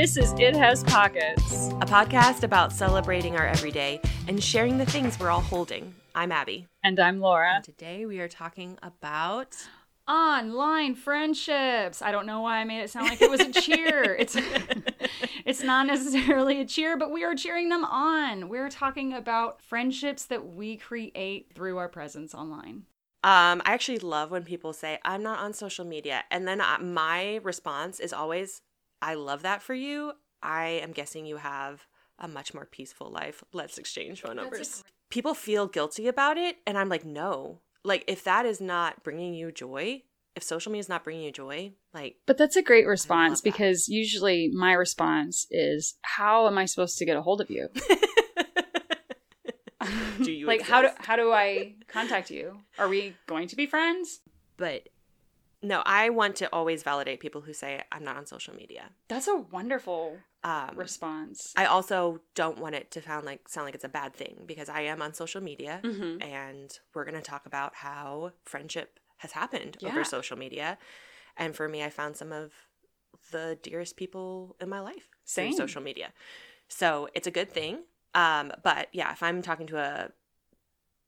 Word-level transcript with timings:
This 0.00 0.16
is 0.16 0.32
It 0.38 0.56
Has 0.56 0.82
Pockets. 0.82 1.68
a 1.82 1.84
podcast 1.84 2.42
about 2.42 2.72
celebrating 2.72 3.36
our 3.36 3.46
everyday 3.46 4.00
and 4.28 4.42
sharing 4.42 4.78
the 4.78 4.86
things 4.86 5.20
we're 5.20 5.28
all 5.28 5.42
holding. 5.42 5.94
I'm 6.14 6.32
Abi. 6.32 6.66
And 6.82 6.98
I'm 6.98 7.20
Laura. 7.20 7.56
And 7.56 7.64
Today 7.64 8.06
we 8.06 8.18
are 8.20 8.26
talking 8.26 8.78
about 8.82 9.56
Online 10.08 10.94
friendships. 10.94 12.00
I 12.00 12.12
don't 12.12 12.24
know 12.24 12.40
why 12.40 12.60
I 12.60 12.64
made 12.64 12.80
it 12.80 12.88
sound 12.88 13.10
like 13.10 13.20
it 13.20 13.28
was 13.30 13.40
a 13.40 13.52
cheer. 13.52 14.14
It's 14.18 14.38
it's 15.44 15.62
not 15.62 15.86
necessarily 15.86 16.62
a 16.62 16.64
cheer, 16.64 16.96
but 16.96 17.10
we 17.10 17.22
are 17.22 17.34
cheering 17.34 17.68
them 17.68 17.84
on. 17.84 18.48
We're 18.48 18.70
talking 18.70 19.12
about 19.12 19.60
friendships 19.60 20.24
that 20.24 20.46
we 20.46 20.78
create 20.78 21.52
through 21.54 21.76
our 21.76 21.90
presence 21.90 22.34
online. 22.34 22.84
um 23.22 23.60
I 23.66 23.74
actually 23.74 23.98
love 23.98 24.30
when 24.30 24.44
people 24.44 24.72
say 24.72 24.98
I'm 25.04 25.22
not 25.22 25.40
on 25.40 25.52
social 25.52 25.84
media 25.84 26.24
and 26.30 26.48
then 26.48 26.62
I, 26.62 26.78
my 26.78 27.36
response 27.42 28.00
is 28.00 28.14
always 28.14 28.62
I 29.02 29.14
love 29.14 29.42
that 29.42 29.62
for 29.62 29.74
you. 29.74 30.12
I 30.42 30.80
am 30.82 30.92
guessing 30.92 31.26
you 31.26 31.36
have 31.36 31.86
a 32.18 32.28
much 32.28 32.54
more 32.54 32.66
peaceful 32.66 33.10
life. 33.10 33.42
Let's 33.52 33.78
exchange 33.78 34.22
phone 34.22 34.36
numbers. 34.36 34.84
People 35.10 35.34
feel 35.34 35.66
guilty 35.66 36.06
about 36.06 36.36
it 36.36 36.56
and 36.66 36.78
I'm 36.78 36.88
like 36.88 37.04
no. 37.04 37.60
Like 37.82 38.04
if 38.06 38.24
that 38.24 38.46
is 38.46 38.60
not 38.60 39.02
bringing 39.02 39.34
you 39.34 39.50
joy, 39.50 40.02
if 40.36 40.42
social 40.42 40.70
media 40.70 40.80
is 40.80 40.88
not 40.88 41.02
bringing 41.02 41.24
you 41.24 41.32
joy, 41.32 41.72
like 41.92 42.16
But 42.26 42.38
that's 42.38 42.56
a 42.56 42.62
great 42.62 42.86
response 42.86 43.40
that. 43.40 43.50
because 43.50 43.88
usually 43.88 44.50
my 44.52 44.72
response 44.74 45.46
is, 45.50 45.96
"How 46.02 46.46
am 46.46 46.58
I 46.58 46.66
supposed 46.66 46.98
to 46.98 47.06
get 47.06 47.16
a 47.16 47.22
hold 47.22 47.40
of 47.40 47.50
you? 47.50 47.68
do 50.22 50.30
you 50.30 50.46
like 50.52 50.60
how 50.62 50.82
do 50.82 50.88
how 50.98 51.16
do 51.16 51.32
I 51.32 51.74
contact 51.88 52.30
you? 52.30 52.60
Are 52.78 52.88
we 52.88 53.16
going 53.26 53.48
to 53.48 53.56
be 53.56 53.66
friends?" 53.66 54.20
but 54.56 54.88
no, 55.62 55.82
I 55.84 56.10
want 56.10 56.36
to 56.36 56.48
always 56.52 56.82
validate 56.82 57.20
people 57.20 57.42
who 57.42 57.52
say 57.52 57.82
I'm 57.92 58.04
not 58.04 58.16
on 58.16 58.26
social 58.26 58.54
media. 58.54 58.90
That's 59.08 59.28
a 59.28 59.36
wonderful 59.36 60.18
Um, 60.42 60.74
response. 60.76 61.52
I 61.56 61.66
also 61.66 62.20
don't 62.34 62.58
want 62.58 62.74
it 62.74 62.90
to 62.92 63.02
sound 63.02 63.26
like 63.26 63.48
sound 63.48 63.66
like 63.66 63.74
it's 63.74 63.84
a 63.84 63.88
bad 63.90 64.14
thing 64.14 64.44
because 64.46 64.68
I 64.70 64.80
am 64.82 65.02
on 65.02 65.12
social 65.12 65.42
media, 65.42 65.80
Mhm. 65.84 66.22
and 66.22 66.78
we're 66.94 67.04
going 67.04 67.14
to 67.22 67.30
talk 67.30 67.44
about 67.46 67.74
how 67.76 68.32
friendship 68.44 68.98
has 69.18 69.32
happened 69.32 69.76
Yeah. 69.80 69.90
over 69.90 70.02
social 70.04 70.38
media. 70.38 70.78
And 71.36 71.54
for 71.54 71.68
me, 71.68 71.82
I 71.84 71.90
found 71.90 72.16
some 72.16 72.32
of 72.32 72.52
the 73.30 73.58
dearest 73.62 73.96
people 73.96 74.56
in 74.60 74.68
my 74.70 74.80
life 74.80 75.08
Same. 75.24 75.52
through 75.52 75.58
social 75.58 75.82
media, 75.82 76.12
so 76.68 77.08
it's 77.14 77.26
a 77.26 77.30
good 77.30 77.50
thing. 77.52 77.84
Um, 78.14 78.52
but 78.62 78.88
yeah, 78.92 79.12
if 79.12 79.22
I'm 79.22 79.42
talking 79.42 79.66
to 79.68 79.78
a 79.78 80.12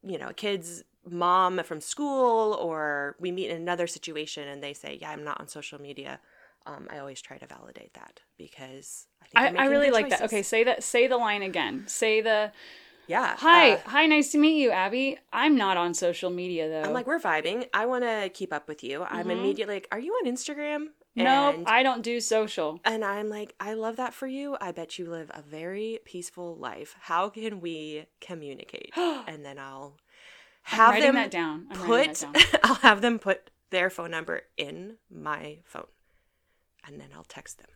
you 0.02 0.18
know 0.18 0.28
a 0.28 0.34
kid's 0.34 0.82
mom 1.08 1.60
from 1.64 1.80
school 1.80 2.54
or 2.54 3.16
we 3.18 3.30
meet 3.32 3.50
in 3.50 3.56
another 3.56 3.86
situation 3.86 4.46
and 4.48 4.62
they 4.62 4.72
say 4.72 4.98
yeah 5.00 5.10
i'm 5.10 5.24
not 5.24 5.40
on 5.40 5.48
social 5.48 5.80
media 5.80 6.20
um, 6.66 6.86
i 6.90 6.98
always 6.98 7.20
try 7.20 7.36
to 7.38 7.46
validate 7.46 7.92
that 7.94 8.20
because 8.38 9.06
i 9.22 9.26
think 9.26 9.36
I, 9.44 9.46
I'm 9.48 9.58
I 9.58 9.64
really 9.72 9.90
like 9.90 10.10
that. 10.10 10.22
Okay, 10.22 10.42
say 10.42 10.64
that. 10.64 10.82
Say 10.84 11.06
the 11.08 11.16
line 11.16 11.42
again. 11.42 11.84
Say 11.86 12.20
the 12.20 12.52
yeah 13.08 13.34
hi, 13.36 13.72
uh, 13.72 13.78
hi, 13.86 14.06
nice 14.06 14.30
to 14.32 14.38
meet 14.38 14.60
you, 14.62 14.70
Abi. 14.70 15.18
I'm 15.32 15.56
not 15.56 15.76
on 15.76 15.92
social 15.94 16.30
media 16.30 16.68
though. 16.68 16.82
i'm 16.88 16.92
like 16.92 17.06
we're 17.06 17.18
vibing 17.18 17.66
i 17.74 17.84
want 17.86 18.04
to 18.04 18.30
keep 18.32 18.52
up 18.52 18.68
with 18.68 18.84
you 18.84 19.02
i'm 19.02 19.26
Mhm. 19.26 19.32
immediately 19.32 19.74
like 19.74 19.88
are 19.90 19.98
you 19.98 20.12
on 20.12 20.30
instagram 20.30 20.88
no, 21.14 21.50
and, 21.50 21.68
I 21.68 21.82
don't 21.82 22.02
do 22.02 22.20
social. 22.20 22.80
and 22.84 23.04
i'm 23.04 23.28
like 23.28 23.54
i 23.60 23.74
love 23.74 23.96
that 23.96 24.14
for 24.14 24.26
you 24.26 24.56
i 24.60 24.70
bet 24.72 24.98
you 24.98 25.10
live 25.10 25.30
a 25.34 25.42
very 25.42 25.98
peaceful 26.04 26.56
life 26.56 26.94
how 27.00 27.28
can 27.28 27.60
we 27.60 28.06
communicate 28.20 28.92
and 29.26 29.44
then 29.44 29.58
i'll 29.58 29.96
I'm 29.96 30.11
have 30.62 31.00
them 31.00 31.14
that 31.14 31.30
down. 31.30 31.66
I'm 31.70 31.76
put 31.78 32.14
that 32.14 32.20
down. 32.20 32.60
I'll 32.62 32.74
have 32.76 33.00
them 33.00 33.18
put 33.18 33.50
their 33.70 33.90
phone 33.90 34.10
number 34.10 34.42
in 34.56 34.96
my 35.10 35.58
phone 35.64 35.86
and 36.86 37.00
then 37.00 37.08
I'll 37.14 37.24
text 37.24 37.58
them. 37.58 37.68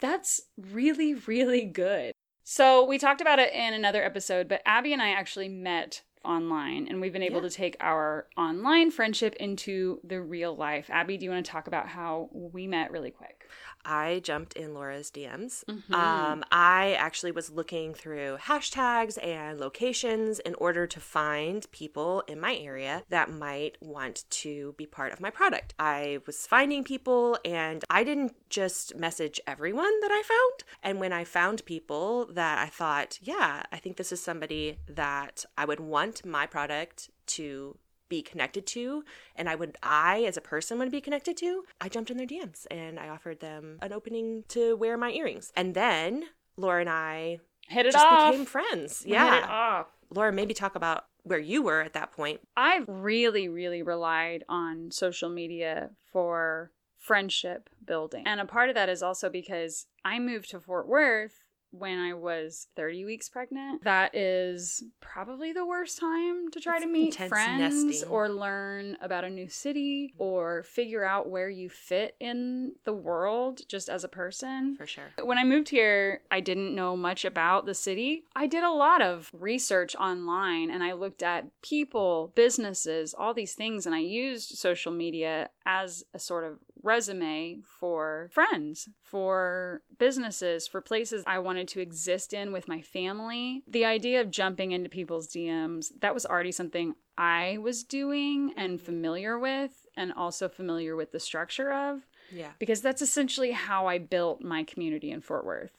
That's 0.00 0.40
really, 0.56 1.14
really 1.14 1.64
good. 1.64 2.14
So 2.42 2.84
we 2.84 2.98
talked 2.98 3.20
about 3.20 3.38
it 3.38 3.52
in 3.52 3.72
another 3.72 4.04
episode, 4.04 4.48
but 4.48 4.62
Abi 4.66 4.92
and 4.92 5.00
I 5.00 5.10
actually 5.10 5.48
met 5.48 6.02
online 6.24 6.86
and 6.88 7.00
we've 7.00 7.12
been 7.12 7.22
able 7.22 7.42
Yeah. 7.42 7.48
to 7.48 7.54
take 7.54 7.76
our 7.80 8.26
online 8.36 8.90
friendship 8.90 9.34
into 9.36 10.00
the 10.04 10.20
real 10.20 10.56
life. 10.56 10.90
Abi, 10.92 11.16
do 11.16 11.24
you 11.24 11.30
want 11.30 11.44
to 11.44 11.50
talk 11.52 11.66
about 11.66 11.88
how 11.88 12.28
we 12.32 12.66
met 12.66 12.90
really 12.90 13.10
quick? 13.10 13.48
I 13.86 14.20
jumped 14.20 14.54
in 14.54 14.72
Laura's 14.72 15.10
DMs. 15.10 15.62
Mhm. 15.68 15.92
Um, 15.92 16.44
I 16.50 16.94
actually 16.98 17.32
was 17.32 17.50
looking 17.50 17.92
through 17.92 18.38
hashtags 18.40 19.22
and 19.22 19.60
locations 19.60 20.38
in 20.38 20.54
order 20.54 20.86
to 20.86 21.00
find 21.00 21.70
people 21.70 22.22
in 22.26 22.40
my 22.40 22.56
area 22.56 23.04
that 23.10 23.28
might 23.30 23.76
want 23.82 24.24
to 24.30 24.72
be 24.78 24.86
part 24.86 25.12
of 25.12 25.20
my 25.20 25.28
product. 25.28 25.74
I 25.78 26.20
was 26.26 26.46
finding 26.46 26.82
people 26.82 27.38
and 27.44 27.84
I 27.90 28.04
didn't 28.04 28.34
just 28.54 28.94
message 28.96 29.40
everyone 29.46 30.00
that 30.00 30.10
I 30.12 30.22
found. 30.22 30.64
And 30.82 31.00
when 31.00 31.12
I 31.12 31.24
found 31.24 31.64
people 31.64 32.26
that 32.32 32.58
I 32.58 32.66
thought, 32.66 33.18
yeah, 33.20 33.64
I 33.72 33.78
think 33.78 33.96
this 33.96 34.12
is 34.12 34.20
somebody 34.22 34.78
that 34.88 35.44
I 35.58 35.64
would 35.64 35.80
want 35.80 36.24
my 36.24 36.46
product 36.46 37.10
to 37.38 37.76
be 38.08 38.22
connected 38.22 38.64
to 38.66 39.02
and 39.34 39.48
I 39.48 39.54
would 39.54 39.76
I 39.82 40.24
as 40.24 40.36
a 40.36 40.40
person 40.40 40.78
would 40.78 40.90
be 40.92 41.00
connected 41.00 41.36
to, 41.38 41.64
I 41.80 41.88
jumped 41.88 42.10
in 42.12 42.16
their 42.16 42.26
DMs 42.26 42.66
and 42.70 43.00
I 43.00 43.08
offered 43.08 43.40
them 43.40 43.78
an 43.82 43.92
opening 43.92 44.44
to 44.48 44.76
wear 44.76 44.96
my 44.96 45.10
earrings. 45.10 45.50
And 45.56 45.74
then 45.74 46.24
Laura 46.56 46.80
and 46.80 46.90
I 46.90 47.40
Hit 47.66 47.86
it 47.86 47.92
just 47.92 48.04
off. 48.06 48.30
became 48.30 48.44
friends. 48.46 49.02
We 49.04 49.12
hit 49.14 49.20
it 49.20 49.40
Yeah. 49.42 49.46
off. 49.48 49.86
Laura, 50.10 50.30
maybe 50.32 50.54
talk 50.54 50.76
about 50.76 51.06
where 51.24 51.38
you 51.40 51.62
were 51.62 51.80
at 51.80 51.94
that 51.94 52.12
point. 52.12 52.40
I've 52.56 52.84
really, 52.86 53.48
really 53.48 53.82
relied 53.82 54.44
on 54.48 54.90
social 54.92 55.30
media 55.30 55.90
for 56.12 56.70
friendship 57.04 57.68
building. 57.84 58.24
And 58.26 58.40
a 58.40 58.46
part 58.46 58.70
of 58.70 58.74
that 58.76 58.88
is 58.88 59.02
also 59.02 59.28
because 59.28 59.86
I 60.04 60.18
moved 60.18 60.50
to 60.50 60.60
Fort 60.60 60.88
Worth 60.88 61.44
when 61.70 61.98
I 61.98 62.14
was 62.14 62.68
30 62.76 63.04
weeks 63.04 63.28
pregnant. 63.28 63.82
That 63.82 64.14
is 64.14 64.84
probably 65.00 65.52
the 65.52 65.66
worst 65.66 65.98
time 65.98 66.48
to 66.52 66.60
try 66.60 66.76
It's 66.76 66.84
to 66.84 66.90
meet 66.90 67.16
friends 67.16 67.82
nesting. 67.84 68.08
or 68.08 68.28
learn 68.28 68.96
about 69.00 69.24
a 69.24 69.28
new 69.28 69.48
city 69.48 70.14
or 70.16 70.62
figure 70.62 71.04
out 71.04 71.28
where 71.28 71.50
you 71.50 71.68
fit 71.68 72.14
in 72.20 72.74
the 72.84 72.92
world 72.92 73.62
just 73.68 73.88
as 73.88 74.04
a 74.04 74.08
person. 74.08 74.76
For 74.76 74.86
sure. 74.86 75.10
When 75.24 75.36
I 75.36 75.42
moved 75.42 75.68
here, 75.68 76.20
I 76.30 76.38
didn't 76.38 76.76
know 76.76 76.96
much 76.96 77.24
about 77.24 77.66
the 77.66 77.74
city. 77.74 78.22
I 78.36 78.46
did 78.46 78.62
a 78.62 78.70
lot 78.70 79.02
of 79.02 79.28
research 79.32 79.96
online 79.96 80.70
and 80.70 80.84
I 80.84 80.92
looked 80.92 81.24
at 81.24 81.46
people, 81.60 82.30
businesses, 82.36 83.14
all 83.18 83.34
these 83.34 83.54
things, 83.54 83.84
and 83.84 83.96
I 83.96 83.98
used 83.98 84.56
social 84.58 84.92
media 84.92 85.50
as 85.66 86.04
a 86.14 86.20
sort 86.20 86.44
of 86.44 86.60
resume 86.84 87.62
for 87.80 88.28
friends, 88.32 88.88
for 89.02 89.82
businesses, 89.98 90.68
for 90.68 90.80
places 90.80 91.24
I 91.26 91.38
wanted 91.38 91.66
to 91.68 91.80
exist 91.80 92.32
in 92.32 92.52
with 92.52 92.68
my 92.68 92.80
family. 92.80 93.62
The 93.66 93.84
idea 93.84 94.20
of 94.20 94.30
jumping 94.30 94.72
into 94.72 94.88
people's 94.88 95.28
DMs, 95.28 95.88
that 96.00 96.14
was 96.14 96.26
already 96.26 96.52
something 96.52 96.94
I 97.16 97.58
was 97.60 97.82
doing 97.84 98.52
and 98.56 98.78
mm-hmm. 98.78 98.84
familiar 98.84 99.38
with, 99.38 99.86
and 99.96 100.12
also 100.12 100.48
familiar 100.48 100.96
with 100.96 101.12
the 101.12 101.20
structure 101.20 101.72
of 101.72 102.02
Yeah. 102.30 102.50
because 102.58 102.80
that's 102.80 103.02
essentially 103.02 103.52
how 103.52 103.86
I 103.86 103.98
built 103.98 104.42
my 104.42 104.64
community 104.64 105.10
in 105.10 105.20
Fort 105.20 105.44
Worth. 105.44 105.72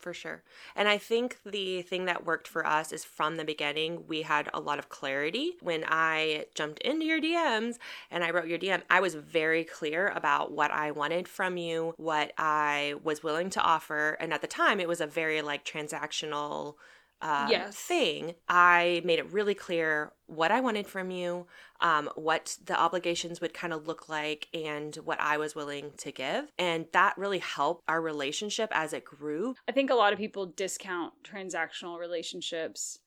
For 0.00 0.14
sure. 0.14 0.42
And 0.74 0.88
I 0.88 0.96
think 0.96 1.36
the 1.44 1.82
thing 1.82 2.06
that 2.06 2.24
worked 2.24 2.48
for 2.48 2.66
us 2.66 2.90
is 2.90 3.04
from 3.04 3.36
the 3.36 3.44
beginning, 3.44 4.04
we 4.08 4.22
had 4.22 4.48
a 4.54 4.58
lot 4.58 4.78
of 4.78 4.88
clarity. 4.88 5.56
When 5.60 5.84
I 5.86 6.46
jumped 6.54 6.78
into 6.80 7.04
your 7.04 7.20
DMs 7.20 7.76
and 8.10 8.24
I 8.24 8.30
wrote 8.30 8.48
your 8.48 8.58
DM, 8.58 8.80
I 8.88 9.00
was 9.00 9.14
very 9.14 9.62
clear 9.62 10.08
about 10.08 10.52
what 10.52 10.70
I 10.70 10.90
wanted 10.90 11.28
from 11.28 11.58
you, 11.58 11.92
what 11.98 12.32
I 12.38 12.94
was 13.04 13.22
willing 13.22 13.50
to 13.50 13.60
offer. 13.60 14.16
And 14.20 14.32
at 14.32 14.40
the 14.40 14.46
time, 14.46 14.80
it 14.80 14.88
was 14.88 15.02
a 15.02 15.06
very 15.06 15.42
like 15.42 15.66
transactional 15.66 16.76
uh, 17.22 17.46
Yes. 17.50 17.76
thing. 17.76 18.34
I 18.48 19.02
made 19.04 19.18
it 19.18 19.30
really 19.32 19.54
clear 19.54 20.12
what 20.26 20.50
I 20.50 20.60
wanted 20.60 20.86
from 20.86 21.10
you, 21.10 21.46
um, 21.80 22.08
what 22.14 22.56
the 22.64 22.78
obligations 22.78 23.40
would 23.40 23.52
kind 23.54 23.72
of 23.72 23.86
look 23.86 24.08
like, 24.08 24.48
and 24.54 24.94
what 24.96 25.20
I 25.20 25.36
was 25.36 25.54
willing 25.54 25.92
to 25.98 26.12
give. 26.12 26.50
And 26.58 26.86
that 26.92 27.18
really 27.18 27.38
helped 27.38 27.82
our 27.88 28.00
relationship 28.00 28.70
as 28.72 28.92
it 28.92 29.04
grew 29.04 29.54
I 29.68 29.72
think 29.72 29.90
a 29.90 29.94
lot 29.94 30.12
of 30.12 30.18
people 30.18 30.46
discount 30.46 31.12
transactional 31.22 31.98
relationships, 31.98 32.98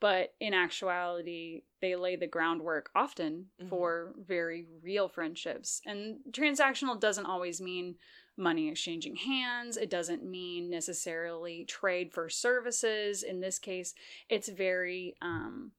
but 0.00 0.34
in 0.40 0.54
actuality, 0.54 1.62
they 1.80 1.96
lay 1.96 2.16
the 2.16 2.26
groundwork 2.26 2.90
often 2.94 3.50
Mhm. 3.60 3.68
for 3.68 4.14
very 4.16 4.66
real 4.82 5.08
friendships. 5.08 5.80
And 5.84 6.20
transactional 6.30 6.98
doesn't 7.00 7.26
always 7.26 7.60
mean 7.60 7.96
money 8.38 8.68
exchanging 8.68 9.16
hands, 9.16 9.76
it 9.76 9.90
doesn't 9.90 10.22
mean 10.24 10.70
necessarily 10.70 11.64
trade 11.64 12.12
for 12.12 12.28
services. 12.28 13.22
In 13.22 13.40
this 13.40 13.58
case, 13.58 13.94
it's 14.28 14.48
very 14.48 15.16
um, 15.20 15.72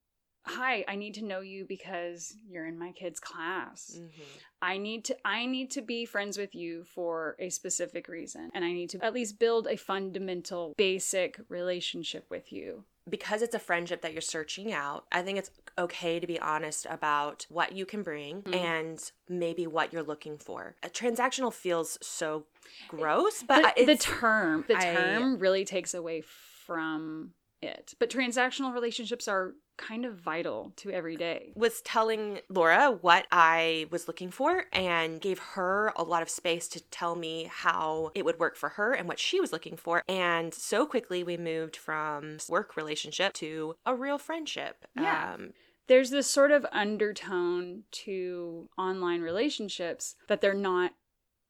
hi, 0.45 0.83
I 0.88 0.95
need 0.95 1.13
to 1.15 1.23
know 1.23 1.41
you 1.41 1.65
because 1.65 2.35
you're 2.47 2.65
in 2.65 2.77
my 2.77 2.91
kid's 2.91 3.19
class. 3.19 4.00
Mhm. 4.00 4.23
I 4.61 4.77
need 4.77 5.06
to 5.06 5.17
I 5.25 5.45
need 5.45 5.71
to 5.71 5.81
be 5.81 6.06
friends 6.06 6.38
with 6.38 6.56
you 6.56 6.83
for 6.83 7.35
a 7.39 7.50
specific 7.50 8.07
reason 8.07 8.50
and 8.53 8.65
I 8.65 8.73
need 8.73 8.89
to 8.91 9.03
at 9.03 9.13
least 9.13 9.39
build 9.39 9.67
a 9.67 9.77
fundamental 9.77 10.73
basic 10.77 11.39
relationship 11.50 12.25
with 12.29 12.51
you. 12.51 12.85
Because 13.09 13.41
it's 13.41 13.56
a 13.56 13.59
friendship 13.59 14.01
that 14.01 14.13
you're 14.13 14.21
searching 14.21 14.71
out, 14.71 15.06
I 15.11 15.21
think 15.21 15.38
it's 15.39 15.51
okay 15.77 16.19
to 16.19 16.27
be 16.27 16.39
honest 16.39 16.85
about 16.89 17.45
what 17.50 17.71
you 17.73 17.85
can 17.85 18.03
bring 18.03 18.44
Mhm. 18.44 18.56
and 18.56 19.11
maybe 19.27 19.65
what 19.67 19.91
you're 19.94 20.03
looking 20.03 20.38
for. 20.38 20.75
A 20.83 20.89
transactional 20.89 21.53
feels 21.53 21.97
so 22.01 22.45
gross, 22.88 23.44
but, 23.44 23.75
the 23.75 23.91
it's, 23.91 24.06
term 24.06 24.65
the 24.67 24.77
I- 24.77 24.94
term 24.95 25.38
really 25.39 25.65
takes 25.65 25.94
away 25.94 26.21
from 26.21 27.33
it. 27.61 27.94
But 28.00 28.09
transactional 28.09 28.73
relationships 28.73 29.27
are 29.27 29.53
kind 29.77 30.06
of 30.06 30.15
vital 30.15 30.73
to 30.75 30.91
every 30.91 31.15
day. 31.15 31.53
was 31.56 31.81
telling 31.81 32.39
Laura 32.50 32.91
what 32.91 33.25
I 33.31 33.88
was 33.91 34.07
looking 34.07 34.29
for 34.29 34.65
and 34.73 35.21
gave 35.21 35.39
her 35.39 35.94
a 35.95 36.03
lot 36.03 36.21
of 36.21 36.29
space 36.29 36.67
to 36.69 36.81
tell 36.89 37.15
me 37.15 37.50
how 37.50 38.11
it 38.13 38.25
would 38.25 38.39
work 38.39 38.57
for 38.57 38.69
her 38.69 38.94
and 38.94 39.07
what 39.07 39.19
she 39.19 39.39
was 39.39 39.53
looking 39.53 39.77
for. 39.77 40.03
And 40.09 40.53
so 40.53 40.85
quickly 40.85 41.23
we 41.23 41.38
moved 41.38 41.77
from 41.77 42.38
work 42.50 42.75
relationship 42.75 43.33
to 43.35 43.75
a 43.85 43.95
real 43.95 44.17
friendship. 44.17 44.85
Yeah. 44.95 45.33
Um, 45.35 45.51
There's 45.88 46.09
this 46.09 46.27
sort 46.27 46.51
of 46.51 46.65
undertone 46.71 47.83
to 47.91 48.69
online 48.77 49.21
relationships 49.21 50.15
that 50.27 50.41
they're 50.41 50.53
not 50.53 50.91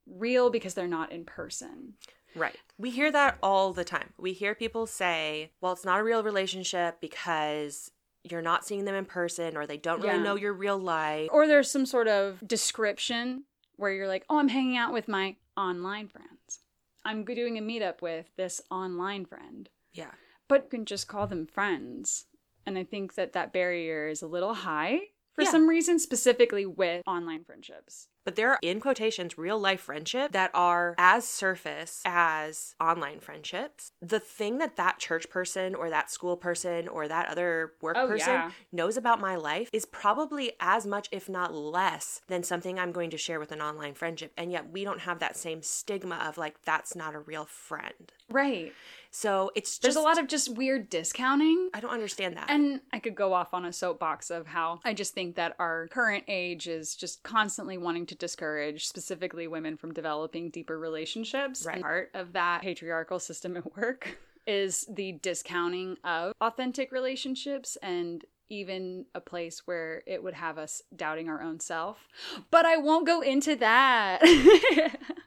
real 0.06 0.50
because 0.50 0.74
they're 0.74 0.86
not 0.86 1.12
in 1.12 1.24
person. 1.24 1.94
Right. 2.34 2.56
We 2.78 2.90
hear 2.90 3.10
that 3.12 3.38
all 3.42 3.72
the 3.72 3.84
time. 3.84 4.12
We 4.18 4.32
hear 4.32 4.54
people 4.54 4.86
say, 4.86 5.52
well, 5.60 5.72
it's 5.72 5.84
not 5.84 6.00
a 6.00 6.04
real 6.04 6.22
relationship 6.22 7.00
because 7.00 7.90
you're 8.24 8.42
not 8.42 8.66
seeing 8.66 8.84
them 8.84 8.94
in 8.94 9.04
person 9.04 9.56
or 9.56 9.66
they 9.66 9.76
don't 9.78 10.00
really 10.00 10.16
Yeah. 10.16 10.22
know 10.22 10.34
your 10.36 10.52
real 10.52 10.78
life. 10.78 11.28
Or 11.32 11.46
there's 11.46 11.70
some 11.70 11.86
sort 11.86 12.08
of 12.08 12.46
description 12.46 13.44
where 13.76 13.92
you're 13.92 14.08
like, 14.08 14.24
oh, 14.28 14.38
I'm 14.38 14.48
hanging 14.48 14.76
out 14.76 14.92
with 14.92 15.08
my 15.08 15.36
online 15.56 16.08
friends. 16.08 16.60
I'm 17.04 17.24
doing 17.24 17.56
a 17.58 17.62
meetup 17.62 18.02
with 18.02 18.26
this 18.36 18.60
online 18.70 19.24
friend. 19.24 19.68
Yeah. 19.92 20.10
But 20.48 20.64
you 20.64 20.68
can 20.70 20.84
just 20.84 21.08
call 21.08 21.26
them 21.26 21.46
friends. 21.46 22.26
And 22.66 22.76
I 22.76 22.84
think 22.84 23.14
that 23.14 23.32
that 23.32 23.52
barrier 23.52 24.06
is 24.08 24.20
a 24.22 24.26
little 24.26 24.52
high 24.52 25.00
for 25.32 25.42
Yeah. 25.42 25.50
some 25.50 25.66
reason, 25.68 25.98
specifically 25.98 26.66
with 26.66 27.02
online 27.06 27.44
friendships. 27.44 28.08
But 28.24 28.36
there 28.36 28.50
are, 28.50 28.58
in 28.62 28.80
quotations, 28.80 29.38
real 29.38 29.58
life 29.58 29.80
friendship 29.80 30.32
that 30.32 30.50
are 30.54 30.94
as 30.98 31.26
surface 31.26 32.02
as 32.04 32.74
online 32.80 33.20
friendships. 33.20 33.92
The 34.00 34.20
thing 34.20 34.58
that 34.58 34.76
that 34.76 34.98
church 34.98 35.30
person 35.30 35.74
or 35.74 35.90
that 35.90 36.10
school 36.10 36.36
person 36.36 36.86
or 36.88 37.08
that 37.08 37.28
other 37.28 37.72
work 37.80 37.96
Oh, 37.98 38.06
person 38.06 38.34
yeah. 38.34 38.50
knows 38.72 38.96
about 38.96 39.20
my 39.20 39.36
life 39.36 39.68
is 39.72 39.84
probably 39.86 40.52
as 40.60 40.86
much, 40.86 41.08
if 41.10 41.28
not 41.28 41.54
less, 41.54 42.20
than 42.28 42.42
something 42.42 42.78
I'm 42.78 42.92
going 42.92 43.10
to 43.10 43.18
share 43.18 43.40
with 43.40 43.52
an 43.52 43.62
online 43.62 43.94
friendship. 43.94 44.32
And 44.36 44.52
yet 44.52 44.70
we 44.70 44.84
don't 44.84 45.00
have 45.00 45.18
that 45.20 45.36
same 45.36 45.62
stigma 45.62 46.16
of 46.16 46.36
like, 46.38 46.62
that's 46.62 46.94
not 46.94 47.14
a 47.14 47.20
real 47.20 47.46
friend. 47.46 48.12
Right. 48.30 48.72
So 49.10 49.50
it's 49.54 49.70
just. 49.70 49.82
There's 49.82 49.96
a 49.96 50.00
lot 50.00 50.18
of 50.18 50.28
just 50.28 50.56
weird 50.56 50.88
discounting. 50.88 51.70
I 51.74 51.80
don't 51.80 51.90
understand 51.90 52.36
that. 52.36 52.50
And 52.50 52.80
I 52.92 52.98
could 52.98 53.14
go 53.14 53.32
off 53.32 53.52
on 53.52 53.64
a 53.64 53.72
soapbox 53.72 54.30
of 54.30 54.46
how 54.46 54.80
I 54.84 54.94
just 54.94 55.14
think 55.14 55.36
that 55.36 55.56
our 55.58 55.88
current 55.88 56.24
age 56.28 56.68
is 56.68 56.94
just 56.94 57.22
constantly 57.22 57.78
wanting 57.78 58.06
to 58.06 58.14
discourage 58.14 58.86
specifically 58.86 59.48
women 59.48 59.76
from 59.76 59.92
developing 59.92 60.50
deeper 60.50 60.78
relationships. 60.78 61.64
Right. 61.66 61.76
And 61.76 61.82
part 61.82 62.10
of 62.14 62.32
that 62.34 62.62
patriarchal 62.62 63.18
system 63.18 63.56
at 63.56 63.76
work 63.76 64.18
is 64.46 64.86
the 64.88 65.12
discounting 65.12 65.96
of 66.04 66.32
authentic 66.40 66.92
relationships 66.92 67.76
and 67.82 68.24
even 68.50 69.06
a 69.14 69.20
place 69.20 69.62
where 69.66 70.02
it 70.06 70.22
would 70.22 70.34
have 70.34 70.58
us 70.58 70.82
doubting 70.94 71.28
our 71.28 71.40
own 71.40 71.60
self. 71.60 72.08
But 72.50 72.66
I 72.66 72.76
won't 72.76 73.06
go 73.06 73.20
into 73.20 73.56
that. 73.56 74.20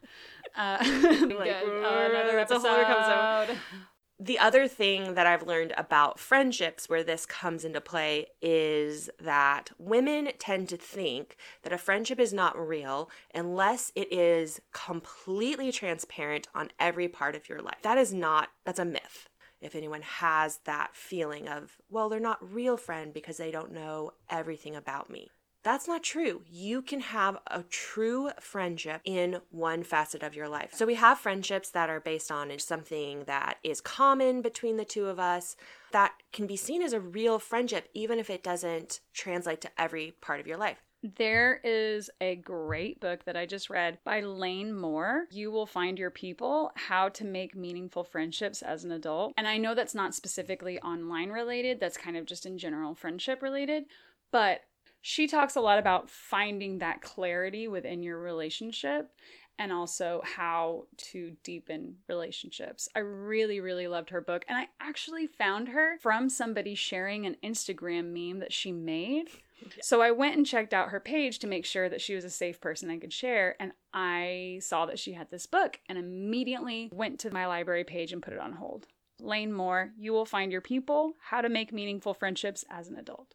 uh, 0.56 0.78
good. 0.84 1.32
"Whoa, 1.32 2.08
another 2.10 2.36
that's 2.36 2.52
a 2.52 2.58
whole 2.58 2.70
other 2.70 2.84
episode." 2.84 3.50
episode. 3.50 3.58
the 4.20 4.38
other 4.38 4.68
thing 4.68 5.14
that 5.14 5.26
I've 5.26 5.46
learned 5.46 5.74
about 5.76 6.18
friendships 6.18 6.88
where 6.88 7.02
this 7.02 7.26
comes 7.26 7.64
into 7.64 7.80
play 7.80 8.26
is 8.40 9.10
that 9.20 9.70
women 9.76 10.30
tend 10.38 10.68
to 10.68 10.76
think 10.76 11.36
that 11.62 11.72
a 11.72 11.78
friendship 11.78 12.20
is 12.20 12.32
not 12.32 12.56
real 12.56 13.10
unless 13.34 13.90
it 13.96 14.12
is 14.12 14.60
completely 14.72 15.72
transparent 15.72 16.46
on 16.54 16.70
every 16.78 17.08
part 17.08 17.34
of 17.34 17.48
your 17.48 17.60
life. 17.60 17.78
That 17.82 17.98
is 17.98 18.14
not, 18.14 18.50
that's 18.64 18.78
a 18.78 18.84
myth. 18.84 19.28
If 19.60 19.74
anyone 19.74 20.02
has 20.02 20.58
that 20.64 20.94
feeling 20.94 21.48
of, 21.48 21.78
well, 21.90 22.08
they're 22.08 22.20
not 22.20 22.52
real 22.52 22.76
friend 22.76 23.12
because 23.12 23.38
they 23.38 23.50
don't 23.50 23.72
know 23.72 24.12
everything 24.30 24.76
about 24.76 25.10
me. 25.10 25.30
That's 25.64 25.88
not 25.88 26.02
true. 26.02 26.42
You 26.50 26.82
can 26.82 27.00
have 27.00 27.38
a 27.46 27.62
true 27.62 28.30
friendship 28.38 29.00
in 29.04 29.40
one 29.50 29.82
facet 29.82 30.22
of 30.22 30.36
your 30.36 30.48
life. 30.48 30.74
So 30.74 30.84
we 30.84 30.94
have 30.94 31.18
friendships 31.18 31.70
that 31.70 31.88
are 31.88 32.00
based 32.00 32.30
on 32.30 32.52
something 32.58 33.24
that 33.24 33.56
is 33.64 33.80
common 33.80 34.42
between 34.42 34.76
the 34.76 34.84
two 34.84 35.06
of 35.06 35.18
us 35.18 35.56
that 35.92 36.12
can 36.32 36.46
be 36.46 36.56
seen 36.56 36.82
as 36.82 36.92
a 36.92 37.00
real 37.00 37.38
friendship, 37.38 37.88
even 37.94 38.18
if 38.18 38.28
it 38.28 38.42
doesn't 38.42 39.00
translate 39.14 39.62
to 39.62 39.70
every 39.78 40.12
part 40.20 40.38
of 40.38 40.46
your 40.46 40.58
life. 40.58 40.82
There 41.16 41.60
is 41.64 42.10
a 42.20 42.36
great 42.36 43.00
book 43.00 43.24
that 43.24 43.36
I 43.36 43.44
just 43.44 43.68
read 43.68 43.98
by 44.04 44.20
Lane 44.20 44.74
Moore. 44.74 45.26
You 45.30 45.50
will 45.50 45.66
find 45.66 45.98
your 45.98 46.10
people 46.10 46.72
how 46.76 47.10
to 47.10 47.24
make 47.24 47.54
meaningful 47.54 48.04
friendships 48.04 48.62
as 48.62 48.84
an 48.84 48.92
adult. 48.92 49.34
And 49.36 49.46
I 49.46 49.58
know 49.58 49.74
that's 49.74 49.94
not 49.94 50.14
specifically 50.14 50.78
online 50.80 51.30
related, 51.30 51.80
that's 51.80 51.98
kind 51.98 52.16
of 52.16 52.24
just 52.26 52.46
in 52.46 52.56
general 52.56 52.94
friendship 52.94 53.42
related, 53.42 53.84
but 54.30 54.62
she 55.06 55.26
talks 55.26 55.54
a 55.54 55.60
lot 55.60 55.78
about 55.78 56.08
finding 56.08 56.78
that 56.78 57.02
clarity 57.02 57.68
within 57.68 58.02
your 58.02 58.18
relationship 58.18 59.10
and 59.58 59.70
also 59.70 60.22
how 60.24 60.86
to 60.96 61.36
deepen 61.42 61.96
relationships. 62.08 62.88
I 62.96 63.00
really, 63.00 63.60
really 63.60 63.86
loved 63.86 64.08
her 64.08 64.22
book. 64.22 64.46
And 64.48 64.56
I 64.56 64.68
actually 64.80 65.26
found 65.26 65.68
her 65.68 65.98
from 66.00 66.30
somebody 66.30 66.74
sharing 66.74 67.26
an 67.26 67.36
Instagram 67.44 68.14
meme 68.14 68.40
that 68.40 68.52
she 68.52 68.72
made. 68.72 69.28
So 69.80 70.02
I 70.02 70.10
went 70.10 70.36
and 70.36 70.44
checked 70.44 70.74
out 70.74 70.90
her 70.90 71.00
page 71.00 71.38
to 71.38 71.46
make 71.46 71.64
sure 71.64 71.88
that 71.88 72.02
she 72.02 72.14
was 72.14 72.24
a 72.24 72.28
safe 72.28 72.60
person 72.60 72.90
I 72.90 72.98
could 72.98 73.14
share. 73.14 73.56
And 73.58 73.72
I 73.94 74.58
saw 74.60 74.84
that 74.84 74.98
she 74.98 75.12
had 75.12 75.30
this 75.30 75.46
book 75.46 75.80
and 75.88 75.96
immediately 75.96 76.90
went 76.92 77.18
to 77.20 77.32
my 77.32 77.46
library 77.46 77.84
page 77.84 78.12
and 78.12 78.22
put 78.22 78.34
it 78.34 78.40
on 78.40 78.52
hold. 78.52 78.88
Lane 79.20 79.54
Moore, 79.54 79.92
You 79.96 80.12
Will 80.12 80.26
Find 80.26 80.52
Your 80.52 80.60
People 80.60 81.14
How 81.30 81.40
to 81.40 81.48
Make 81.48 81.72
Meaningful 81.72 82.12
Friendships 82.12 82.62
as 82.68 82.88
an 82.88 82.96
Adult. 82.96 83.34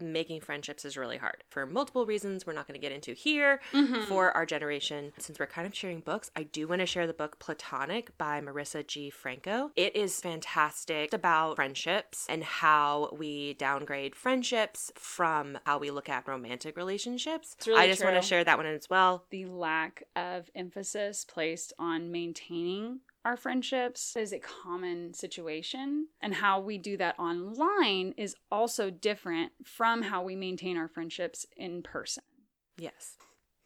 Making 0.00 0.40
friendships 0.40 0.84
is 0.84 0.96
really 0.96 1.16
hard 1.16 1.44
for 1.48 1.66
multiple 1.66 2.06
reasons 2.06 2.46
we're 2.46 2.52
not 2.52 2.66
going 2.66 2.78
to 2.78 2.84
get 2.84 2.92
into 2.92 3.12
here 3.12 3.60
Mm-hmm. 3.72 4.02
for 4.04 4.32
our 4.36 4.46
generation. 4.46 5.12
Since 5.18 5.38
we're 5.38 5.46
kind 5.46 5.66
of 5.66 5.74
sharing 5.74 6.00
books, 6.00 6.30
I 6.36 6.42
do 6.44 6.66
want 6.68 6.80
to 6.80 6.86
share 6.86 7.06
the 7.06 7.12
book 7.14 7.38
Platonic 7.38 8.16
by 8.18 8.40
Marisa 8.40 8.86
G. 8.86 9.10
Franco. 9.10 9.70
It 9.76 9.94
is 9.96 10.20
fantastic 10.20 11.12
about 11.12 11.56
friendships 11.56 12.26
and 12.28 12.42
how 12.44 13.10
we 13.16 13.54
downgrade 13.54 14.14
friendships 14.14 14.90
from 14.96 15.58
how 15.64 15.78
we 15.78 15.90
look 15.90 16.08
at 16.08 16.26
romantic 16.28 16.76
relationships. 16.76 17.56
Really 17.66 17.80
I 17.80 17.86
just 17.88 18.02
want 18.04 18.16
to 18.16 18.22
share 18.22 18.44
that 18.44 18.56
one 18.56 18.66
as 18.66 18.88
well. 18.90 19.24
the 19.30 19.46
lack 19.46 20.02
of 20.14 20.50
emphasis 20.54 21.24
placed 21.24 21.72
on 21.78 22.10
maintaining 22.10 23.00
our 23.26 23.36
friendships 23.36 24.14
is 24.16 24.32
a 24.32 24.38
common 24.38 25.12
situation 25.12 26.06
and 26.20 26.32
how 26.32 26.60
we 26.60 26.78
do 26.78 26.96
that 26.96 27.18
online 27.18 28.14
is 28.16 28.36
also 28.52 28.88
different 28.88 29.50
from 29.64 30.00
how 30.00 30.22
we 30.22 30.36
maintain 30.36 30.76
our 30.76 30.86
friendships 30.86 31.44
in 31.56 31.82
person 31.82 32.22
Yes. 32.78 33.16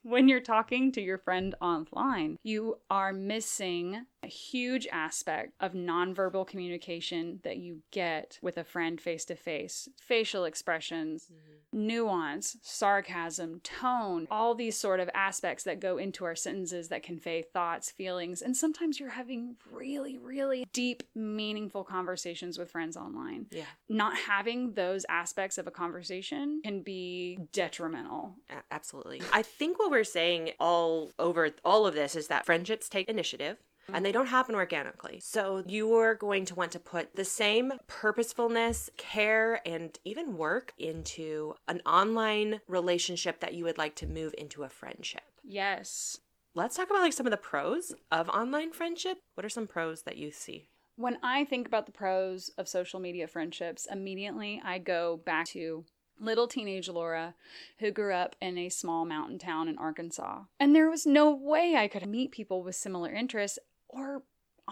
when 0.02 0.29
you're 0.29 0.40
talking 0.40 0.93
to 0.93 1.02
your 1.02 1.19
friend 1.19 1.55
online, 1.61 2.38
you 2.43 2.79
are 2.88 3.12
missing 3.12 4.07
a 4.23 4.26
huge 4.29 4.87
aspect 4.90 5.52
of 5.61 5.73
nonverbal 5.75 6.47
communication 6.47 7.40
that 7.45 7.59
you 7.59 7.83
get 7.90 8.38
with 8.40 8.57
a 8.57 8.64
friend 8.64 8.99
face 8.99 9.26
to 9.26 9.37
face. 9.37 9.90
Facial 10.00 10.47
expressions, 10.47 11.26
mm-hmm. 11.31 11.60
Nuance, 11.73 12.57
sarcasm, 12.62 13.61
tone, 13.61 14.27
all 14.31 14.55
these 14.55 14.77
sort 14.77 15.00
of 15.00 15.11
aspects 15.15 15.65
that 15.65 15.81
go 15.81 15.99
into 15.99 16.25
our 16.25 16.35
sentences 16.35 16.89
that 16.89 17.03
convey 17.03 17.43
thoughts, 17.43 17.91
feelings, 17.91 18.43
and 18.43 18.57
sometimes 18.57 18.99
you're 18.99 19.11
having 19.11 19.57
really, 19.71 20.19
really 20.19 20.65
deep, 20.73 21.03
meaningful 21.15 21.85
conversations 21.85 22.59
with 22.59 22.71
friends 22.71 22.97
online. 22.97 23.47
Yeah. 23.50 23.65
Not 23.89 24.17
having 24.17 24.73
those 24.73 25.05
aspects 25.09 25.59
of 25.59 25.67
a 25.67 25.71
conversation 25.71 26.61
can 26.65 26.83
be 26.83 27.39
detrimental 27.53 28.37
Absolutely. 28.71 29.23
I 29.33 29.43
think 29.43 29.79
what 29.79 29.91
we're 29.91 30.05
saying 30.05 30.50
all 30.59 31.11
over 31.19 31.50
all 31.65 31.87
of 31.87 31.95
this 31.95 32.15
is 32.15 32.29
that 32.29 32.47
friendships 32.47 32.89
take 32.89 33.09
initiative 33.09 33.59
and 33.94 34.04
they 34.04 34.12
don't 34.12 34.26
happen 34.26 34.54
organically. 34.54 35.20
So 35.23 35.62
you 35.66 35.94
are 35.94 36.14
going 36.14 36.44
to 36.47 36.54
want 36.54 36.73
to 36.73 36.78
put 36.78 37.16
the 37.16 37.25
same 37.25 37.73
purposefulness, 37.87 38.90
care, 38.97 39.61
and 39.66 39.99
even 40.04 40.37
work 40.37 40.73
into 40.78 41.54
an 41.68 41.80
online 41.87 42.61
relationship 42.66 43.40
that 43.40 43.54
you 43.54 43.64
would 43.64 43.78
like 43.78 43.94
to 43.97 44.06
move 44.06 44.35
into 44.38 44.62
a 44.62 44.68
friendship. 44.68 45.23
Yes. 45.44 46.18
Let's 46.54 46.76
talk 46.76 46.90
about 46.90 47.02
like 47.02 47.12
some 47.12 47.26
of 47.26 47.30
the 47.30 47.37
pros 47.37 47.94
of 48.11 48.28
online 48.28 48.73
friendship. 48.73 49.18
What 49.35 49.44
are 49.44 49.50
some 49.50 49.66
pros 49.66 50.02
that 50.02 50.16
you 50.16 50.30
see? 50.30 50.68
When 50.97 51.18
I 51.23 51.44
think 51.44 51.66
about 51.66 51.87
the 51.87 51.92
pros 51.92 52.50
of 52.59 52.68
social 52.68 53.00
media 53.00 53.26
friendships, 53.26 53.87
immediately 53.90 54.61
I 54.64 54.78
go 54.78 55.20
back 55.25 55.47
to 55.49 55.85
little 56.20 56.47
teenage 56.47 56.88
Laura 56.88 57.35
who 57.78 57.90
grew 57.90 58.12
up 58.12 58.37
in 58.40 58.59
a 58.59 58.68
small 58.68 59.04
mountain 59.04 59.38
town 59.38 59.68
in 59.68 59.78
Arkansas. 59.78 60.42
And 60.59 60.75
there 60.75 60.90
was 60.90 61.06
no 61.06 61.30
way 61.30 61.76
I 61.76 61.88
could 61.88 62.06
meet 62.06 62.30
people 62.30 62.62
with 62.62 62.76
similar 62.76 63.12
interests 63.12 63.59
or 63.90 64.23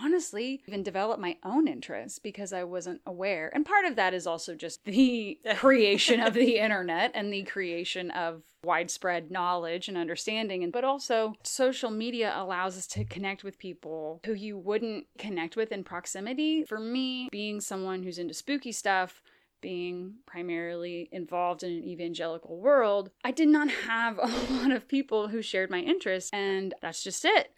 honestly 0.00 0.62
even 0.66 0.82
develop 0.82 1.18
my 1.18 1.37
own 1.44 1.66
interests 1.66 2.18
because 2.18 2.52
I 2.52 2.64
wasn't 2.64 3.00
aware. 3.06 3.50
And 3.52 3.66
part 3.66 3.84
of 3.84 3.96
that 3.96 4.14
is 4.14 4.26
also 4.26 4.54
just 4.54 4.84
the 4.84 5.38
creation 5.56 6.20
of 6.20 6.34
the 6.34 6.58
internet 6.58 7.10
and 7.14 7.32
the 7.32 7.42
creation 7.42 8.10
of 8.12 8.42
widespread 8.64 9.30
knowledge 9.30 9.88
and 9.88 9.96
understanding 9.96 10.64
and 10.64 10.72
but 10.72 10.84
also 10.84 11.34
social 11.44 11.90
media 11.90 12.32
allows 12.37 12.76
us 12.76 12.87
to 12.88 13.04
connect 13.04 13.44
with 13.44 13.58
people 13.58 14.20
who 14.25 14.34
you 14.34 14.58
wouldn't 14.58 15.06
connect 15.18 15.56
with 15.56 15.72
in 15.72 15.84
proximity. 15.84 16.64
For 16.64 16.80
me, 16.80 17.28
being 17.30 17.60
someone 17.60 18.02
who's 18.02 18.18
into 18.18 18.34
spooky 18.34 18.72
stuff, 18.72 19.22
being 19.60 20.14
primarily 20.26 21.08
involved 21.10 21.62
in 21.62 21.70
an 21.70 21.84
evangelical 21.84 22.58
world, 22.58 23.10
I 23.25 23.30
did 23.30 23.48
not 23.48 23.70
have 23.70 24.18
a 24.22 24.52
lot 24.52 24.70
of 24.70 24.88
people 24.88 25.28
who 25.28 25.42
shared 25.42 25.70
my 25.70 25.80
interests, 25.80 26.30
and 26.32 26.75
that's 26.80 27.02
just 27.02 27.25
it. 27.25 27.52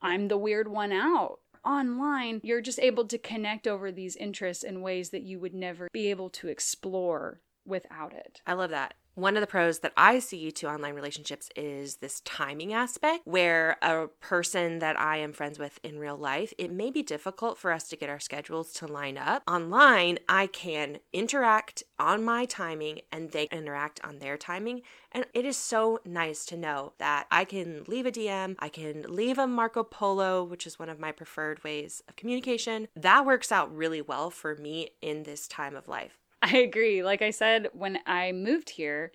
I'm 0.00 0.28
the 0.28 0.38
weird 0.38 0.68
one 0.68 0.92
out. 0.92 1.40
Online, 1.64 2.40
you're 2.44 2.60
just 2.60 2.78
able 2.78 3.06
to 3.08 3.18
connect 3.18 3.66
over 3.66 3.90
these 3.90 4.14
interests 4.16 4.62
in 4.62 4.82
ways 4.82 5.10
that 5.10 5.22
you 5.22 5.40
would 5.40 5.54
never 5.54 5.88
be 5.92 6.10
able 6.10 6.30
to 6.30 6.48
explore 6.48 7.40
without 7.66 8.12
it. 8.12 8.40
I 8.46 8.54
love 8.54 8.70
that. 8.70 8.94
One 9.16 9.34
of 9.34 9.40
the 9.40 9.46
pros 9.46 9.78
that 9.78 9.94
I 9.96 10.18
see 10.18 10.52
to 10.52 10.68
online 10.68 10.94
relationships 10.94 11.48
is 11.56 11.96
this 11.96 12.20
timing 12.20 12.74
aspect, 12.74 13.26
where 13.26 13.78
a 13.80 14.08
person 14.20 14.78
that 14.80 15.00
I 15.00 15.16
am 15.16 15.32
friends 15.32 15.58
with 15.58 15.80
in 15.82 15.98
real 15.98 16.18
life, 16.18 16.52
it 16.58 16.70
may 16.70 16.90
be 16.90 17.02
difficult 17.02 17.56
for 17.56 17.72
us 17.72 17.88
to 17.88 17.96
get 17.96 18.10
our 18.10 18.20
schedules 18.20 18.74
to 18.74 18.86
line 18.86 19.16
up. 19.16 19.42
Online, 19.48 20.18
I 20.28 20.48
can 20.48 20.98
interact 21.14 21.82
on 21.98 22.24
my 22.24 22.44
timing 22.44 23.00
and 23.10 23.30
they 23.30 23.44
interact 23.44 24.04
on 24.04 24.18
their 24.18 24.36
timing. 24.36 24.82
And 25.12 25.24
it 25.32 25.46
is 25.46 25.56
so 25.56 25.98
nice 26.04 26.44
to 26.44 26.58
know 26.58 26.92
that 26.98 27.26
I 27.30 27.46
can 27.46 27.84
leave 27.86 28.04
a 28.04 28.12
DM, 28.12 28.56
I 28.58 28.68
can 28.68 29.06
leave 29.08 29.38
a 29.38 29.46
Marco 29.46 29.82
Polo, 29.82 30.44
which 30.44 30.66
is 30.66 30.78
one 30.78 30.90
of 30.90 31.00
my 31.00 31.10
preferred 31.10 31.64
ways 31.64 32.02
of 32.06 32.16
communication. 32.16 32.88
That 32.94 33.24
works 33.24 33.50
out 33.50 33.74
really 33.74 34.02
well 34.02 34.28
for 34.28 34.56
me 34.56 34.90
in 35.00 35.22
this 35.22 35.48
time 35.48 35.74
of 35.74 35.88
life. 35.88 36.18
I 36.42 36.58
agree. 36.58 37.02
Like 37.02 37.22
I 37.22 37.30
said, 37.30 37.68
when 37.72 37.98
I 38.06 38.32
moved 38.32 38.70
here, 38.70 39.12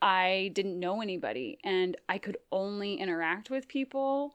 I 0.00 0.50
didn't 0.54 0.78
know 0.78 1.02
anybody 1.02 1.58
and 1.64 1.96
I 2.08 2.18
could 2.18 2.38
only 2.50 2.94
interact 2.94 3.50
with 3.50 3.68
people 3.68 4.34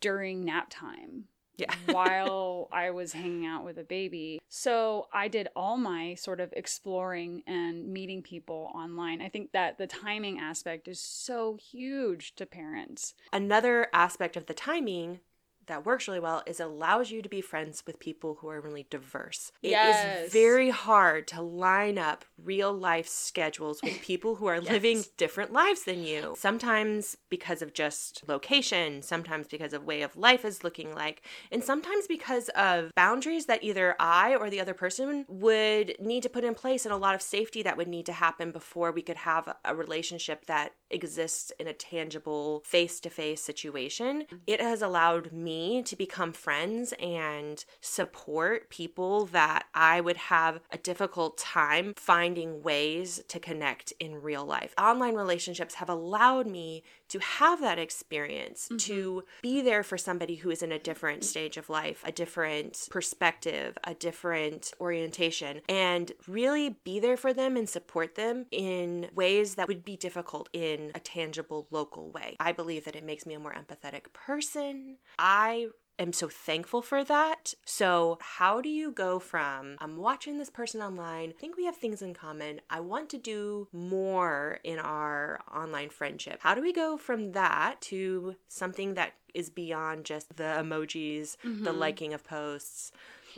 during 0.00 0.44
nap 0.44 0.68
time. 0.70 1.24
Yeah. 1.56 1.72
while 1.86 2.68
I 2.72 2.90
was 2.90 3.12
hanging 3.12 3.46
out 3.46 3.64
with 3.64 3.78
a 3.78 3.84
baby. 3.84 4.40
So 4.48 5.06
I 5.12 5.28
did 5.28 5.48
all 5.54 5.76
my 5.76 6.14
sort 6.14 6.40
of 6.40 6.52
exploring 6.52 7.44
and 7.46 7.86
meeting 7.92 8.22
people 8.22 8.72
online. 8.74 9.22
I 9.22 9.28
think 9.28 9.52
that 9.52 9.78
the 9.78 9.86
timing 9.86 10.40
aspect 10.40 10.88
is 10.88 10.98
so 10.98 11.56
huge 11.56 12.34
to 12.36 12.44
parents. 12.46 13.14
Another 13.32 13.86
aspect 13.92 14.36
of 14.36 14.46
the 14.46 14.54
timing 14.54 15.20
that 15.66 15.86
works 15.86 16.06
really 16.08 16.20
well 16.20 16.42
is 16.46 16.60
it 16.60 16.64
allows 16.66 17.10
you 17.10 17.22
to 17.22 17.28
be 17.28 17.40
friends 17.40 17.82
with 17.86 17.98
people 17.98 18.38
who 18.40 18.48
are 18.48 18.60
really 18.60 18.86
diverse. 18.90 19.52
It 19.62 19.70
Yes. 19.72 20.04
is 20.26 20.32
very 20.32 20.70
hard 20.70 21.26
to 21.28 21.42
line 21.42 21.98
up 21.98 22.24
real 22.42 22.72
life 22.72 23.08
schedules 23.08 23.82
with 23.82 24.00
people 24.02 24.36
who 24.36 24.46
are 24.46 24.60
living 24.60 25.04
different 25.16 25.52
lives 25.52 25.84
than 25.84 26.04
you. 26.04 26.34
Sometimes 26.38 27.16
because 27.28 27.62
of 27.62 27.72
just 27.72 28.22
location, 28.28 29.02
sometimes 29.02 29.46
because 29.48 29.72
of 29.72 29.84
way 29.84 30.02
of 30.02 30.16
life 30.16 30.44
is 30.44 30.64
looking 30.64 30.94
like, 30.94 31.22
and 31.50 31.62
sometimes 31.64 32.06
because 32.06 32.48
of 32.50 32.90
boundaries 32.94 33.46
that 33.46 33.64
either 33.64 33.96
I 33.98 34.36
or 34.36 34.50
the 34.50 34.60
other 34.60 34.74
person 34.74 35.24
would 35.28 35.96
need 36.00 36.22
to 36.24 36.28
put 36.28 36.44
in 36.44 36.54
place 36.54 36.84
and 36.84 36.92
a 36.92 36.96
lot 36.98 37.14
of 37.14 37.22
safety 37.22 37.62
that 37.62 37.76
would 37.76 37.88
need 37.88 38.06
to 38.06 38.12
happen 38.12 38.50
before 38.52 38.92
we 38.92 39.02
could 39.02 39.16
have 39.18 39.54
a 39.64 39.74
relationship 39.74 40.46
that 40.46 40.72
exists 40.90 41.52
in 41.58 41.66
a 41.66 41.72
tangible 41.72 42.62
face 42.64 43.00
to 43.00 43.10
face 43.10 43.42
situation. 43.42 44.26
It 44.46 44.60
has 44.60 44.82
allowed 44.82 45.32
me 45.32 45.53
to 45.84 45.96
become 45.96 46.32
friends 46.32 46.92
and 47.00 47.64
support 47.80 48.70
people 48.70 49.26
that 49.26 49.66
I 49.74 50.00
would 50.00 50.16
have 50.16 50.60
a 50.70 50.78
difficult 50.78 51.38
time 51.38 51.94
finding 51.96 52.62
ways 52.62 53.22
to 53.28 53.38
connect 53.40 53.92
in 53.98 54.22
real 54.22 54.44
life. 54.44 54.74
Online 54.78 55.14
relationships 55.14 55.74
have 55.74 55.88
allowed 55.88 56.46
me 56.46 56.82
to 57.14 57.20
have 57.20 57.60
that 57.60 57.78
experience, 57.78 58.68
to 58.76 59.22
mm-hmm. 59.22 59.26
be 59.40 59.62
there 59.62 59.84
for 59.84 59.96
somebody 59.96 60.34
who 60.34 60.50
is 60.50 60.64
in 60.64 60.72
a 60.72 60.80
different 60.80 61.22
stage 61.22 61.56
of 61.56 61.70
life, 61.70 62.02
a 62.04 62.10
different 62.10 62.88
perspective, 62.90 63.78
a 63.84 63.94
different 63.94 64.72
orientation, 64.80 65.60
and 65.68 66.10
really 66.26 66.70
be 66.82 66.98
there 66.98 67.16
for 67.16 67.32
them 67.32 67.56
and 67.56 67.68
support 67.68 68.16
them 68.16 68.46
in 68.50 69.08
ways 69.14 69.54
that 69.54 69.68
would 69.68 69.84
be 69.84 69.96
difficult 69.96 70.48
in 70.52 70.90
a 70.96 70.98
tangible 70.98 71.68
local 71.70 72.10
way. 72.10 72.34
I 72.40 72.50
believe 72.50 72.84
that 72.84 72.96
it 72.96 73.04
makes 73.04 73.26
me 73.26 73.34
a 73.34 73.38
more 73.38 73.54
empathetic 73.54 74.12
person. 74.12 74.96
I 75.16 75.68
am 75.98 76.12
so 76.12 76.28
thankful 76.28 76.82
for 76.82 77.04
that. 77.04 77.54
So, 77.64 78.18
how 78.20 78.60
do 78.60 78.68
you 78.68 78.92
go 78.92 79.18
from 79.18 79.76
I'm 79.78 79.96
watching 79.96 80.38
this 80.38 80.50
person 80.50 80.80
online, 80.80 81.30
I 81.30 81.40
think 81.40 81.56
we 81.56 81.64
have 81.66 81.76
things 81.76 82.02
in 82.02 82.14
common, 82.14 82.60
I 82.70 82.80
want 82.80 83.08
to 83.10 83.18
do 83.18 83.68
more 83.72 84.60
in 84.64 84.78
our 84.78 85.40
online 85.54 85.90
friendship? 85.90 86.38
How 86.40 86.54
do 86.54 86.62
we 86.62 86.72
go 86.72 86.96
from 86.96 87.32
that 87.32 87.80
to 87.82 88.36
something 88.48 88.94
that 88.94 89.14
is 89.34 89.50
beyond 89.50 90.04
just 90.04 90.36
the 90.36 90.44
emojis, 90.44 91.36
the 91.42 91.48
mm-hmm. 91.48 91.78
liking 91.78 92.14
of 92.14 92.24
posts? 92.24 92.92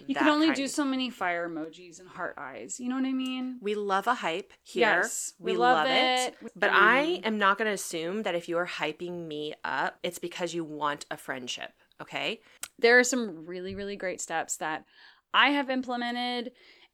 You 0.07 0.15
can 0.15 0.29
only 0.29 0.53
do 0.53 0.69
so 0.69 0.85
many 0.85 1.11
fire 1.11 1.49
emojis 1.49 2.01
and 2.01 2.09
heart 2.09 2.35
eyes. 2.37 2.79
You 2.79 2.89
know 2.89 2.97
what 2.97 3.07
I 3.07 3.13
mean? 3.13 3.59
We 3.61 3.75
love 3.75 4.07
a 4.07 4.15
hype 4.15 4.53
here. 4.63 4.81
Yes, 4.81 5.33
we 5.39 5.57
love 5.57 5.87
it. 5.89 6.37
But 6.55 6.71
I 6.73 7.21
am 7.25 7.39
not 7.39 7.59
going 7.59 7.67
to 7.67 7.73
assume 7.73 8.23
that 8.25 8.35
if 8.35 8.49
you're 8.49 8.67
hyping 8.67 9.27
me 9.27 9.55
up, 9.65 9.99
it's 10.03 10.19
because 10.19 10.55
you 10.55 10.65
want 10.65 11.07
a 11.11 11.17
friendship. 11.17 11.73
Okay. 12.01 12.41
there 12.79 12.99
are 12.99 13.05
some 13.05 13.47
really, 13.47 13.75
really 13.75 13.97
great 13.97 14.21
steps 14.21 14.57
that 14.57 14.85
I 15.33 15.51
have 15.51 15.71
implemented 15.71 16.53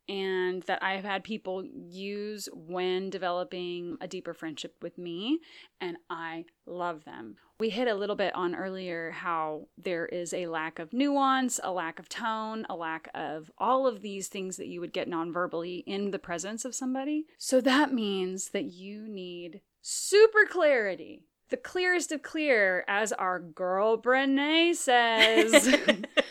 and 0.09 0.63
that 0.65 0.83
I 0.83 0.95
have 0.95 1.05
had 1.05 1.23
people 1.23 1.65
use 1.65 2.49
when 2.53 3.09
developing 3.09 3.97
a 4.01 4.09
deeper 4.09 4.35
friendship 4.35 4.75
with 4.83 4.99
me, 4.99 5.39
and 5.81 5.97
I 6.11 6.45
love 6.67 7.05
them. 7.05 7.37
We 7.61 7.71
hit 7.71 7.87
a 7.87 7.95
little 7.95 8.17
bit 8.17 8.35
on 8.35 8.57
earlier 8.57 9.13
how 9.13 9.69
there 9.79 10.07
is 10.07 10.35
a 10.35 10.49
lack 10.49 10.81
of 10.81 10.93
nuance, 10.93 11.61
a 11.63 11.71
lack 11.71 12.01
of 12.01 12.09
tone, 12.09 12.67
a 12.69 12.75
lack 12.75 13.09
of 13.15 13.53
all 13.59 13.87
of 13.87 14.03
these 14.03 14.27
things 14.27 14.57
that 14.57 14.67
you 14.67 14.81
would 14.81 14.93
get 14.93 15.07
non-verbally 15.07 15.85
in 15.87 16.11
the 16.11 16.19
presence 16.19 16.65
of 16.65 16.75
somebody. 16.75 17.27
So 17.39 17.61
that 17.61 17.93
means 17.93 18.51
that 18.51 18.65
you 18.65 19.07
need 19.07 19.61
super 19.81 20.47
clarity. 20.51 21.27
The 21.53 21.59
clearest 21.59 22.13
of 22.13 22.23
clear, 22.23 22.83
as 22.89 23.13
our 23.13 23.39
girl 23.39 24.01
Brené 24.01 24.75
says. 24.75 25.69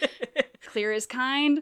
clear 0.66 0.92
is 0.92 1.06
kind, 1.06 1.62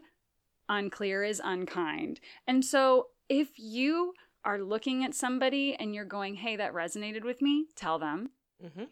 unclear 0.70 1.22
is 1.22 1.42
unkind. 1.44 2.20
And 2.46 2.64
so 2.64 3.08
if 3.28 3.58
you 3.58 4.14
are 4.46 4.58
looking 4.58 5.04
at 5.04 5.14
somebody 5.14 5.76
and 5.78 5.94
you're 5.94 6.06
going, 6.06 6.36
hey, 6.36 6.56
that 6.56 6.72
resonated 6.72 7.22
with 7.22 7.42
me, 7.42 7.66
tell 7.76 7.98
them. 7.98 8.30
hmm 8.62 8.84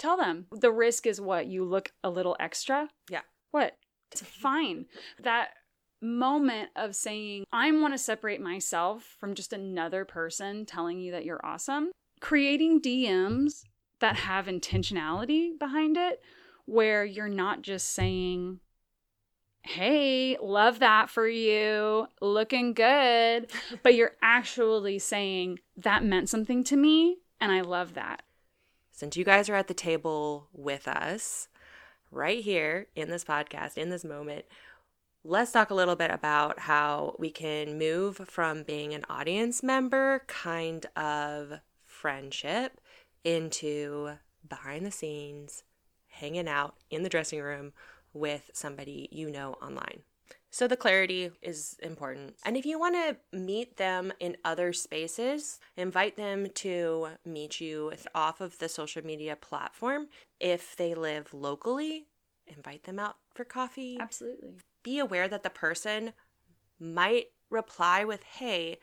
Tell 0.00 0.16
them. 0.16 0.46
The 0.50 0.72
risk 0.72 1.06
is 1.06 1.20
what? 1.20 1.46
You 1.46 1.64
look 1.64 1.92
a 2.02 2.10
little 2.10 2.36
extra? 2.40 2.88
Yeah. 3.08 3.22
What? 3.52 3.76
It's 4.10 4.22
fine. 4.22 4.86
That 5.22 5.50
moment 6.02 6.70
of 6.74 6.96
saying, 6.96 7.44
I 7.52 7.70
want 7.70 7.94
to 7.94 7.98
separate 7.98 8.40
myself 8.40 9.14
from 9.20 9.36
just 9.36 9.52
another 9.52 10.04
person 10.04 10.66
telling 10.66 10.98
you 10.98 11.12
that 11.12 11.24
you're 11.24 11.44
awesome, 11.44 11.92
creating 12.20 12.80
DMs 12.80 13.62
that 14.00 14.16
have 14.16 14.46
intentionality 14.46 15.58
behind 15.58 15.96
it, 15.96 16.22
where 16.64 17.04
you're 17.04 17.28
not 17.28 17.62
just 17.62 17.92
saying, 17.92 18.60
Hey, 19.62 20.36
love 20.40 20.78
that 20.78 21.10
for 21.10 21.28
you, 21.28 22.06
looking 22.20 22.72
good, 22.72 23.50
but 23.82 23.94
you're 23.94 24.16
actually 24.22 24.98
saying, 24.98 25.58
That 25.76 26.04
meant 26.04 26.28
something 26.28 26.64
to 26.64 26.76
me, 26.76 27.18
and 27.40 27.52
I 27.52 27.60
love 27.60 27.94
that. 27.94 28.22
Since 28.92 29.16
you 29.16 29.24
guys 29.24 29.48
are 29.48 29.54
at 29.54 29.68
the 29.68 29.74
table 29.74 30.48
with 30.52 30.88
us 30.88 31.48
right 32.10 32.42
here 32.42 32.88
in 32.96 33.10
this 33.10 33.24
podcast, 33.24 33.78
in 33.78 33.90
this 33.90 34.04
moment, 34.04 34.44
let's 35.24 35.52
talk 35.52 35.70
a 35.70 35.74
little 35.74 35.96
bit 35.96 36.10
about 36.10 36.60
how 36.60 37.14
we 37.18 37.30
can 37.30 37.78
move 37.78 38.16
from 38.16 38.62
being 38.62 38.94
an 38.94 39.04
audience 39.08 39.62
member 39.62 40.22
kind 40.26 40.86
of 40.96 41.60
friendship 41.84 42.80
into 43.28 44.12
behind 44.48 44.86
the 44.86 44.90
scenes, 44.90 45.62
hanging 46.06 46.48
out 46.48 46.76
in 46.90 47.02
the 47.02 47.08
dressing 47.10 47.42
room 47.42 47.72
with 48.14 48.50
somebody 48.54 49.08
you 49.12 49.30
know 49.30 49.52
online. 49.62 50.00
So 50.50 50.66
the 50.66 50.76
clarity 50.76 51.30
is 51.42 51.76
important. 51.82 52.36
And 52.44 52.56
if 52.56 52.64
you 52.64 52.78
want 52.78 52.94
to 52.94 53.38
meet 53.38 53.76
them 53.76 54.12
in 54.18 54.38
other 54.46 54.72
spaces, 54.72 55.60
invite 55.76 56.16
them 56.16 56.48
to 56.56 57.08
meet 57.26 57.60
you 57.60 57.92
off 58.14 58.40
of 58.40 58.58
the 58.58 58.68
social 58.68 59.04
media 59.04 59.36
platform. 59.36 60.08
If 60.40 60.74
they 60.74 60.94
live 60.94 61.34
locally, 61.34 62.06
invite 62.46 62.84
them 62.84 62.98
out 62.98 63.16
for 63.34 63.44
coffee. 63.44 63.98
Absolutely. 64.00 64.54
be 64.82 64.98
aware 64.98 65.28
that 65.28 65.42
the 65.42 65.50
person 65.50 66.14
might 66.80 67.26
reply 67.50 68.04
with, 68.04 68.22
hey, 68.22 68.78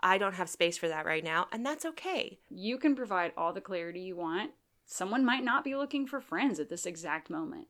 I 0.00 0.18
don't 0.18 0.34
have 0.34 0.48
space 0.48 0.76
for 0.78 0.88
that 0.88 1.06
right 1.06 1.24
now. 1.24 1.46
And 1.52 1.64
that's 1.64 1.84
okay. 1.84 2.38
You 2.48 2.78
can 2.78 2.94
provide 2.94 3.32
all 3.36 3.52
the 3.52 3.60
clarity 3.60 4.00
you 4.00 4.16
want. 4.16 4.52
Someone 4.84 5.24
might 5.24 5.44
not 5.44 5.64
be 5.64 5.74
looking 5.74 6.06
for 6.06 6.20
friends 6.20 6.60
at 6.60 6.68
this 6.68 6.86
exact 6.86 7.28
moment. 7.30 7.68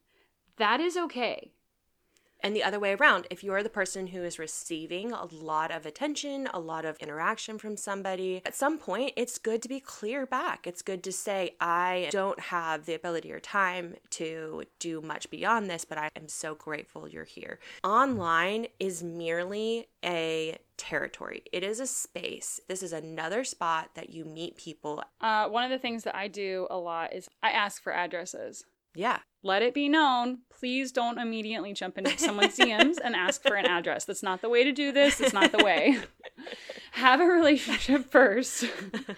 That 0.59 0.80
is 0.80 0.97
okay. 0.97 1.52
And 2.40 2.54
the 2.54 2.62
other 2.62 2.78
way 2.78 2.94
around, 2.94 3.26
if 3.30 3.42
you're 3.42 3.62
the 3.62 3.68
person 3.68 4.08
who 4.08 4.22
is 4.22 4.38
receiving 4.38 5.12
a 5.12 5.24
lot 5.24 5.70
of 5.70 5.86
attention, 5.86 6.48
a 6.52 6.60
lot 6.60 6.84
of 6.84 6.96
interaction 6.98 7.58
from 7.58 7.76
somebody, 7.76 8.42
at 8.44 8.54
some 8.54 8.78
point 8.78 9.12
it's 9.16 9.38
good 9.38 9.62
to 9.62 9.68
be 9.68 9.80
clear 9.80 10.26
back. 10.26 10.66
It's 10.66 10.82
good 10.82 11.02
to 11.04 11.12
say, 11.12 11.56
I 11.60 12.08
don't 12.10 12.38
have 12.38 12.86
the 12.86 12.94
ability 12.94 13.32
or 13.32 13.40
time 13.40 13.96
to 14.10 14.64
do 14.78 15.00
much 15.00 15.30
beyond 15.30 15.70
this, 15.70 15.84
but 15.84 15.98
I 15.98 16.10
am 16.16 16.28
so 16.28 16.54
grateful 16.54 17.08
you're 17.08 17.24
here. 17.24 17.58
Online 17.82 18.66
is 18.78 19.02
merely 19.02 19.88
a 20.04 20.58
territory, 20.76 21.42
it 21.52 21.62
is 21.62 21.80
a 21.80 21.86
space. 21.86 22.60
This 22.68 22.82
is 22.82 22.92
another 22.92 23.44
spot 23.44 23.90
that 23.94 24.10
you 24.10 24.24
meet 24.24 24.56
people. 24.56 25.02
Uh, 25.20 25.48
one 25.48 25.64
of 25.64 25.70
the 25.70 25.78
things 25.78 26.04
that 26.04 26.14
I 26.14 26.28
do 26.28 26.66
a 26.70 26.76
lot 26.76 27.14
is 27.14 27.28
I 27.42 27.50
ask 27.50 27.82
for 27.82 27.92
addresses. 27.92 28.66
Yeah. 28.96 29.18
Let 29.42 29.62
it 29.62 29.74
be 29.74 29.88
known. 29.88 30.38
Please 30.58 30.90
don't 30.90 31.18
immediately 31.18 31.72
jump 31.74 31.98
into 31.98 32.18
someone's 32.18 32.56
DMs 32.58 32.96
and 33.04 33.14
ask 33.14 33.42
for 33.42 33.54
an 33.54 33.66
address. 33.66 34.06
That's 34.06 34.22
not 34.22 34.40
the 34.40 34.48
way 34.48 34.64
to 34.64 34.72
do 34.72 34.90
this. 34.90 35.20
It's 35.20 35.34
not 35.34 35.52
the 35.52 35.62
way. 35.62 35.98
Have 36.92 37.20
a 37.20 37.26
relationship 37.26 38.10
first. 38.10 38.64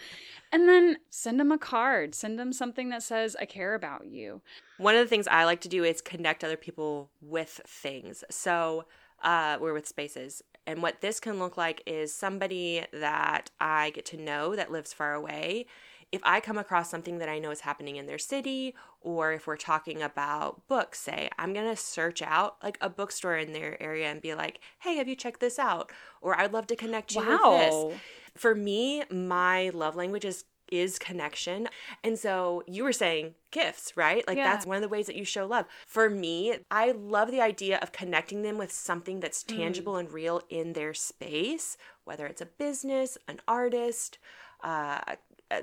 and 0.53 0.69
then 0.69 0.99
send 1.11 1.39
them 1.39 1.53
a 1.53 1.59
card. 1.59 2.15
Send 2.15 2.39
them 2.39 2.53
something 2.53 2.89
that 2.89 3.05
says, 3.05 3.37
I 3.41 3.47
care 3.47 3.75
about 3.75 4.07
you. 4.07 4.43
One 4.79 4.97
of 4.97 5.01
the 5.01 5.09
things 5.09 5.29
I 5.29 5.45
like 5.45 5.61
to 5.61 5.69
do 5.69 5.85
is 5.85 6.03
connect 6.03 6.43
other 6.43 6.57
people 6.57 7.11
with 7.23 7.61
things. 7.67 8.25
So, 8.31 8.85
uh, 9.23 9.59
we're 9.61 9.73
with 9.73 9.87
spaces. 9.87 10.43
And 10.67 10.83
what 10.83 11.01
this 11.01 11.21
can 11.21 11.39
look 11.39 11.57
like 11.57 11.83
is 11.87 12.13
somebody 12.13 12.85
that 12.93 13.51
I 13.61 13.91
get 13.91 14.05
to 14.07 14.17
know 14.17 14.55
that 14.55 14.71
lives 14.71 14.93
far 14.93 15.15
away 15.15 15.67
if 16.11 16.21
I 16.25 16.41
come 16.41 16.59
across 16.59 16.91
something 16.91 17.19
that 17.19 17.29
I 17.29 17.39
know 17.39 17.51
is 17.51 17.61
happening 17.61 17.97
in 17.97 18.07
their 18.07 18.19
city, 18.19 18.75
or 19.01 19.33
if 19.33 19.47
we're 19.47 19.57
talking 19.57 20.03
about 20.03 20.67
books, 20.67 21.01
say, 21.01 21.29
I'm 21.39 21.53
going 21.53 21.69
to 21.69 21.77
search 21.77 22.23
out 22.23 22.57
like 22.63 22.79
a 22.81 22.89
bookstore 22.89 23.37
in 23.37 23.53
their 23.53 23.81
area 23.83 24.11
and 24.11 24.23
be 24.23 24.35
like, 24.35 24.61
hey, 24.81 24.97
have 24.97 25.09
you 25.09 25.17
checked 25.17 25.41
this 25.41 25.59
out? 25.59 25.93
Or 26.21 26.39
I'd 26.39 26.53
love 26.53 26.67
to 26.69 26.77
connect 26.77 27.15
you 27.15 27.21
wow. 27.21 27.51
with 27.53 27.61
this. 27.93 28.01
For 28.35 28.55
me, 28.55 29.03
my 29.11 29.71
love 29.71 29.97
language 29.97 30.25
is 30.25 30.45
is 30.71 30.99
connection. 30.99 31.67
And 32.05 32.19
so 32.19 32.63
you 32.67 32.85
were 32.85 32.93
saying 32.93 33.35
gifts, 33.51 33.97
right? 33.97 34.27
Like 34.29 34.37
yeah. 34.37 34.45
that's 34.45 34.67
one 34.67 34.77
of 34.77 34.83
the 34.83 34.89
ways 34.89 35.07
that 35.07 35.17
you 35.17 35.25
show 35.25 35.47
love. 35.47 35.65
For 35.87 36.11
me, 36.11 36.59
I 36.71 36.93
love 36.93 37.31
the 37.31 37.41
idea 37.41 37.79
of 37.79 37.91
connecting 37.91 38.43
them 38.43 38.59
with 38.59 38.71
something 38.71 39.21
that's 39.21 39.43
mm. 39.45 39.57
tangible 39.57 39.95
mm. 39.95 40.01
and 40.01 40.13
real 40.13 40.43
in 40.51 40.75
their 40.75 40.93
space, 40.93 41.77
whether 42.05 42.27
it's 42.27 42.43
a 42.43 42.47
business, 42.47 43.17
an 43.27 43.41
artist, 43.49 44.19
uh, 44.63 45.01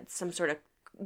some 0.07 0.31
sort 0.31 0.49
of 0.49 0.57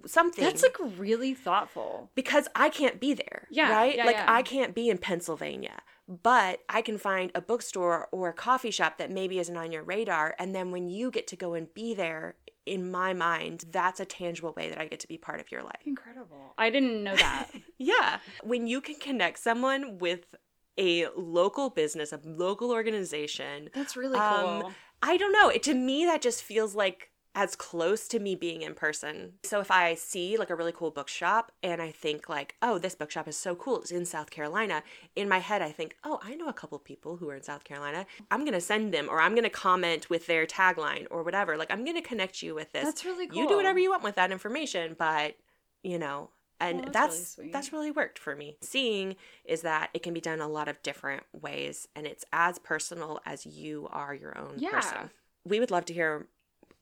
something. 0.05 0.43
That's 0.43 0.63
like 0.63 0.77
really 0.98 1.33
thoughtful. 1.33 2.09
Because 2.15 2.48
I 2.55 2.69
can't 2.69 3.00
be 3.00 3.13
there. 3.13 3.48
Yeah. 3.50 3.71
Right? 3.71 3.95
Yeah, 3.95 4.05
like 4.05 4.15
yeah. 4.15 4.25
I 4.27 4.41
can't 4.41 4.75
be 4.75 4.89
in 4.89 4.98
Pennsylvania. 4.98 5.81
But 6.07 6.62
I 6.67 6.81
can 6.81 6.98
find 6.98 7.31
a 7.36 7.41
bookstore 7.41 8.07
or 8.12 8.29
a 8.29 8.33
coffee 8.33 8.71
shop 8.71 8.98
that 8.98 9.12
maybe 9.12 9.38
isn't 9.38 9.55
on 9.55 9.71
your 9.71 9.83
radar. 9.83 10.36
And 10.39 10.55
then 10.55 10.71
when 10.71 10.89
you 10.89 11.12
get 11.12 11.27
to 11.27 11.36
go 11.36 11.53
and 11.53 11.71
be 11.74 11.93
there, 11.93 12.36
in 12.65 12.89
my 12.89 13.13
mind, 13.13 13.65
that's 13.71 14.00
a 14.00 14.05
tangible 14.05 14.53
way 14.55 14.69
that 14.69 14.79
I 14.79 14.88
get 14.88 15.00
to 15.01 15.07
be 15.07 15.17
part 15.17 15.39
of 15.39 15.51
your 15.51 15.63
life. 15.63 15.81
Incredible. 15.86 16.53
I 16.57 16.69
didn't 16.69 17.03
know 17.03 17.15
that. 17.15 17.50
yeah. 17.77 18.19
When 18.43 18.67
you 18.67 18.81
can 18.81 18.95
connect 18.95 19.39
someone 19.39 20.00
with 20.00 20.36
a 20.79 21.07
local 21.15 21.69
business, 21.69 22.13
a 22.13 22.19
local 22.24 22.71
organization. 22.71 23.69
That's 23.74 23.98
really 23.98 24.17
um, 24.17 24.62
cool. 24.62 24.71
I 25.03 25.17
don't 25.17 25.33
know. 25.33 25.50
It, 25.50 25.62
to 25.63 25.74
me, 25.74 26.05
that 26.05 26.21
just 26.21 26.41
feels 26.41 26.74
like 26.74 27.12
as 27.36 27.55
close 27.55 28.07
to 28.07 28.19
me 28.19 28.36
being 28.36 28.63
in 28.63 28.74
person. 28.74 29.33
So 29.43 29.59
if 29.59 29.69
I 29.69 29.93
see 29.93 30.38
like 30.38 30.50
a 30.50 30.55
really 30.55 30.71
cool 30.71 30.91
bookshop 30.91 31.51
and 31.62 31.81
I 31.81 31.91
think 31.91 32.27
like, 32.27 32.55
oh, 32.62 32.79
this 32.79 32.95
bookshop 32.95 33.27
is 33.27 33.38
so 33.38 33.55
cool, 33.55 33.81
it's 33.81 33.91
in 33.91 34.05
South 34.05 34.31
Carolina, 34.31 34.83
in 35.15 35.29
my 35.29 35.38
head 35.38 35.62
I 35.62 35.71
think, 35.71 35.95
oh, 36.03 36.19
I 36.24 36.36
know 36.36 36.48
a 36.48 36.53
couple 36.53 36.79
people 36.79 37.17
who 37.17 37.29
are 37.29 37.36
in 37.36 37.43
South 37.43 37.63
Carolina. 37.63 38.05
I'm 38.31 38.41
going 38.41 38.53
to 38.53 38.62
send 38.62 38.93
them 38.93 39.07
or 39.09 39.21
I'm 39.21 39.33
going 39.33 39.43
to 39.43 39.50
comment 39.50 40.09
with 40.09 40.25
their 40.25 40.45
tagline 40.45 41.05
or 41.12 41.24
whatever. 41.24 41.55
Like 41.55 41.71
I'm 41.71 41.83
going 41.86 41.95
to 41.95 42.01
connect 42.01 42.41
you 42.41 42.55
with 42.55 42.71
this. 42.71 42.83
That's 42.83 43.05
really 43.05 43.27
cool. 43.27 43.43
You 43.43 43.47
do 43.47 43.56
whatever 43.56 43.80
you 43.80 43.91
want 43.91 44.03
with 44.03 44.15
that 44.15 44.32
information, 44.32 44.95
but 44.97 45.36
you 45.84 45.99
know, 45.99 46.32
and 46.60 46.82
well, 46.82 46.89
that's 46.91 47.17
that's 47.17 47.38
really, 47.38 47.51
that's 47.51 47.73
really 47.73 47.91
worked 47.91 48.19
for 48.19 48.36
me. 48.36 48.58
Seeing 48.62 49.15
is 49.45 49.62
that 49.62 49.91
it 49.93 50.03
can 50.03 50.13
be 50.13 50.19
done 50.19 50.41
a 50.41 50.47
lot 50.47 50.67
of 50.67 50.82
different 50.84 51.23
ways 51.32 51.88
and 51.95 52.06
it's 52.06 52.25
as 52.34 52.60
personal 52.60 53.21
as 53.25 53.45
you 53.45 53.88
are 53.91 54.13
your 54.13 54.38
own 54.38 54.56
yeah. 54.58 54.71
person. 54.71 55.10
We 55.45 55.60
would 55.60 55.71
love 55.71 55.86
to 55.86 55.93
hear 55.93 56.27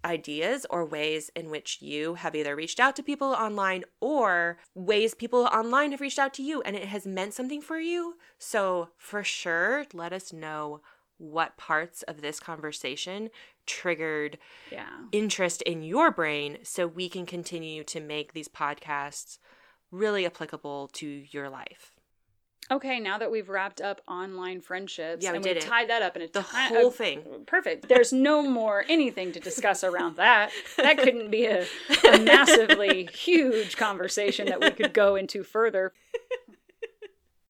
ideas 0.08 0.66
or 0.70 0.86
ways 0.86 1.30
in 1.36 1.50
which 1.50 1.82
you 1.82 2.16
have 2.16 2.36
either 2.36 2.56
reached 2.56 2.80
out 2.80 2.96
to 2.96 3.04
people 3.04 3.28
online 3.28 3.84
or 4.00 4.58
ways 4.74 5.14
people 5.14 5.42
online 5.54 5.92
have 5.92 6.02
reached 6.02 6.18
out 6.18 6.34
to 6.36 6.42
you 6.42 6.62
and 6.62 6.76
it 6.76 6.86
has 6.86 7.06
meant 7.06 7.34
something 7.34 7.62
for 7.62 7.78
you. 7.78 8.16
So, 8.40 8.90
for 8.98 9.24
sure, 9.24 9.86
let 9.94 10.14
us 10.14 10.34
know 10.34 10.82
what 11.18 11.58
parts 11.58 12.04
of 12.04 12.22
this 12.22 12.40
conversation 12.40 13.30
triggered 13.66 14.38
yeah. 14.72 14.88
interest 15.12 15.62
in 15.64 15.84
your 15.84 16.12
brain 16.12 16.60
so 16.64 16.88
we 16.88 17.10
can 17.10 17.26
continue 17.26 17.84
to 17.84 18.00
make 18.00 18.34
these 18.34 18.48
podcasts 18.48 19.40
really 19.92 20.26
applicable 20.26 20.90
to 20.94 21.24
your 21.32 21.50
life. 21.50 21.97
Okay, 22.70 23.00
now 23.00 23.18
that 23.18 23.32
we've 23.32 23.48
wrapped 23.48 23.80
up 23.80 24.02
online 24.08 24.60
friendships 24.60 25.24
yeah, 25.24 25.32
we 25.32 25.38
and 25.38 25.46
we 25.46 25.54
tied 25.56 25.90
that 25.90 26.02
up 26.02 26.18
in 26.18 26.24
a 26.24 26.28
the 26.28 26.42
whole 26.42 26.92
thing. 26.92 27.24
Perfect. 27.46 27.88
There's 27.88 28.12
no 28.12 28.42
more 28.42 28.84
anything 28.90 29.32
to 29.32 29.40
discuss 29.40 29.84
around 29.84 30.18
that. 30.18 30.52
That 30.76 30.98
couldn't 30.98 31.32
be 31.32 31.46
a, 31.46 31.66
a 32.12 32.20
massively 32.20 33.08
huge 33.14 33.78
conversation 33.78 34.48
that 34.48 34.60
we 34.60 34.72
could 34.72 34.94
go 34.94 35.16
into 35.16 35.44
further. 35.44 35.94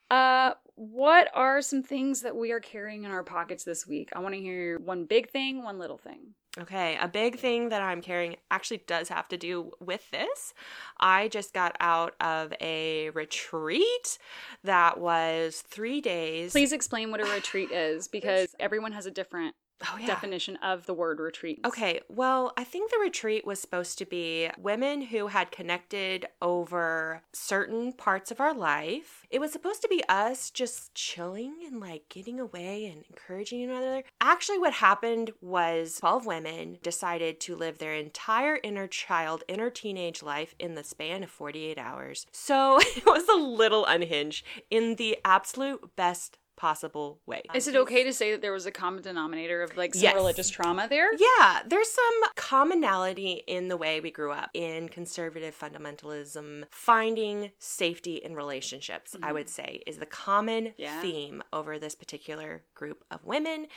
Uh, 0.10 0.54
what 0.76 1.30
are 1.34 1.62
some 1.62 1.84
things 1.84 2.22
that 2.22 2.36
we 2.36 2.52
are 2.52 2.60
carrying 2.60 3.04
in 3.04 3.12
our 3.12 3.24
pockets 3.24 3.64
this 3.64 3.86
week? 3.86 4.10
I 4.14 4.20
want 4.20 4.36
to 4.36 4.40
hear 4.40 4.80
one 4.80 5.06
big 5.06 5.30
thing, 5.30 5.64
one 5.64 5.80
little 5.80 5.98
thing. 5.98 6.34
Okay, 6.60 6.98
a 7.00 7.08
big 7.08 7.38
thing 7.38 7.70
that 7.70 7.84
I'm 7.84 8.02
carrying 8.02 8.38
actually 8.50 8.82
does 8.88 9.10
have 9.10 9.28
to 9.28 9.38
do 9.38 9.72
with 9.80 10.10
this. 10.10 10.56
I 11.00 11.28
just 11.28 11.54
got 11.54 11.76
out 11.80 12.16
of 12.20 12.52
a 12.60 13.12
retreat 13.12 14.18
that 14.64 15.00
was 15.00 15.64
three 15.68 16.02
days. 16.02 16.54
Please 16.54 16.72
explain 16.72 17.12
what 17.12 17.22
a 17.22 17.26
retreat 17.26 17.72
is 17.72 18.08
because 18.08 18.56
everyone 18.60 18.92
has 18.94 19.06
a 19.06 19.12
different 19.12 19.56
oh, 19.86 19.98
yeah. 20.00 20.08
definition 20.08 20.58
of 20.58 20.86
the 20.86 20.94
word 20.94 21.20
retreat. 21.20 21.60
Okay, 21.66 22.02
well, 22.10 22.54
I 22.58 22.64
think 22.64 22.92
the 22.92 23.00
retreat 23.00 23.46
was 23.46 23.60
supposed 23.60 23.98
to 24.00 24.06
be 24.06 24.50
women 24.58 25.02
who 25.02 25.28
had 25.28 25.52
connected 25.52 26.28
over 26.42 27.22
certain 27.34 27.94
parts 27.94 28.32
of 28.32 28.40
our 28.40 28.54
life. 28.54 29.26
It 29.30 29.40
was 29.40 29.52
supposed 29.52 29.82
to 29.82 29.88
be 29.88 30.04
us 30.10 30.50
just 30.50 30.94
chilling 30.96 31.56
and 31.66 31.80
like 31.80 32.10
getting 32.10 32.40
away 32.40 32.86
and 32.86 33.04
encouraging 33.10 33.68
one 33.70 33.82
another. 33.82 34.04
Actually, 34.22 34.60
what 34.60 34.74
happened 34.74 35.32
was 35.42 35.98
12 36.00 36.26
women 36.26 36.78
decided 36.82 37.40
to 37.42 37.56
live 37.56 37.78
their 37.78 37.94
entire 37.94 38.60
inner 38.64 38.88
child, 38.88 39.44
inner 39.48 39.70
teenage 39.70 40.24
life 40.24 40.56
in 40.60 40.76
the 40.76 40.84
span 40.84 41.24
of 41.24 41.30
48 41.30 41.78
hours. 41.78 42.26
So 42.32 42.80
it 42.82 43.06
was 43.06 43.28
a 43.28 43.36
little 43.36 43.86
unhinged 43.86 44.46
in 44.70 44.96
the 44.96 45.18
absolute 45.24 45.96
best 45.96 46.38
possible 46.58 47.20
way. 47.26 47.44
Is 47.54 47.68
it 47.68 47.76
okay 47.76 48.04
to 48.04 48.12
say 48.12 48.32
that 48.32 48.42
there 48.42 48.52
was 48.52 48.66
a 48.66 48.72
common 48.72 49.04
denominator 49.04 49.62
of 49.62 49.78
like 49.78 49.94
some 49.94 50.04
yes. 50.04 50.16
religious 50.16 50.50
trauma 50.50 50.88
there? 50.90 51.14
Yeah, 51.16 51.62
there's 51.66 51.90
some 51.90 52.32
commonality 52.36 53.44
in 53.48 53.70
the 53.70 53.78
way 53.78 54.02
we 54.02 54.12
grew 54.12 54.32
up 54.32 54.50
in 54.54 54.90
conservative 54.90 55.58
fundamentalism. 55.58 56.66
Finding 56.72 57.52
safety 57.60 58.16
in 58.16 58.36
relationships, 58.36 59.14
mm-hmm. 59.14 59.24
I 59.24 59.32
would 59.32 59.48
say, 59.48 59.84
is 59.88 59.98
the 59.98 60.06
common 60.06 60.74
yeah. 60.78 61.00
theme 61.00 61.44
over 61.54 61.80
this 61.80 61.96
particular 61.96 62.64
group 62.74 63.06
of 63.12 63.24
women. 63.24 63.68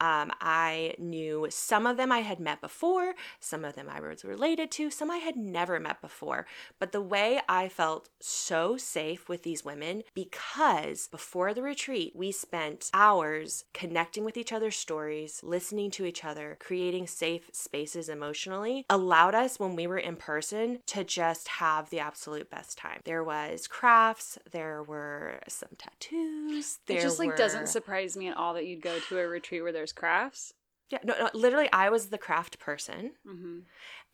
Um, 0.00 0.32
I 0.40 0.94
knew 0.98 1.46
some 1.50 1.86
of 1.86 1.96
them 1.96 2.10
I 2.10 2.18
had 2.18 2.40
met 2.40 2.60
before, 2.60 3.14
some 3.38 3.64
of 3.64 3.76
them 3.76 3.88
I 3.88 4.00
was 4.00 4.24
related 4.24 4.72
to, 4.72 4.90
some 4.90 5.10
I 5.10 5.18
had 5.18 5.36
never 5.36 5.78
met 5.78 6.00
before. 6.00 6.46
But 6.80 6.90
the 6.90 7.00
way 7.00 7.40
I 7.48 7.68
felt 7.68 8.08
so 8.20 8.76
safe 8.76 9.28
with 9.28 9.44
these 9.44 9.64
women, 9.64 10.02
because 10.12 11.06
before 11.08 11.54
the 11.54 11.62
retreat, 11.62 12.12
we 12.14 12.23
spent 12.32 12.90
hours 12.94 13.64
connecting 13.72 14.24
with 14.24 14.36
each 14.36 14.52
other's 14.52 14.76
stories, 14.76 15.40
listening 15.42 15.90
to 15.92 16.04
each 16.04 16.24
other, 16.24 16.56
creating 16.60 17.06
safe 17.06 17.50
spaces 17.52 18.08
emotionally, 18.08 18.84
allowed 18.88 19.34
us 19.34 19.58
when 19.58 19.76
we 19.76 19.86
were 19.86 19.98
in 19.98 20.16
person 20.16 20.80
to 20.86 21.04
just 21.04 21.48
have 21.48 21.90
the 21.90 22.00
absolute 22.00 22.50
best 22.50 22.78
time. 22.78 23.00
There 23.04 23.24
was 23.24 23.66
crafts, 23.66 24.38
there 24.50 24.82
were 24.82 25.40
some 25.48 25.70
tattoos. 25.78 26.78
There 26.86 26.98
it 26.98 27.02
just 27.02 27.18
like 27.18 27.30
were... 27.30 27.36
doesn't 27.36 27.68
surprise 27.68 28.16
me 28.16 28.28
at 28.28 28.36
all 28.36 28.54
that 28.54 28.66
you'd 28.66 28.82
go 28.82 28.98
to 28.98 29.18
a 29.18 29.26
retreat 29.26 29.62
where 29.62 29.72
there's 29.72 29.92
crafts. 29.92 30.54
Yeah, 30.90 30.98
no, 31.02 31.14
no 31.18 31.30
literally, 31.32 31.68
I 31.72 31.88
was 31.88 32.08
the 32.08 32.18
craft 32.18 32.58
person, 32.58 33.12
mm-hmm. 33.26 33.60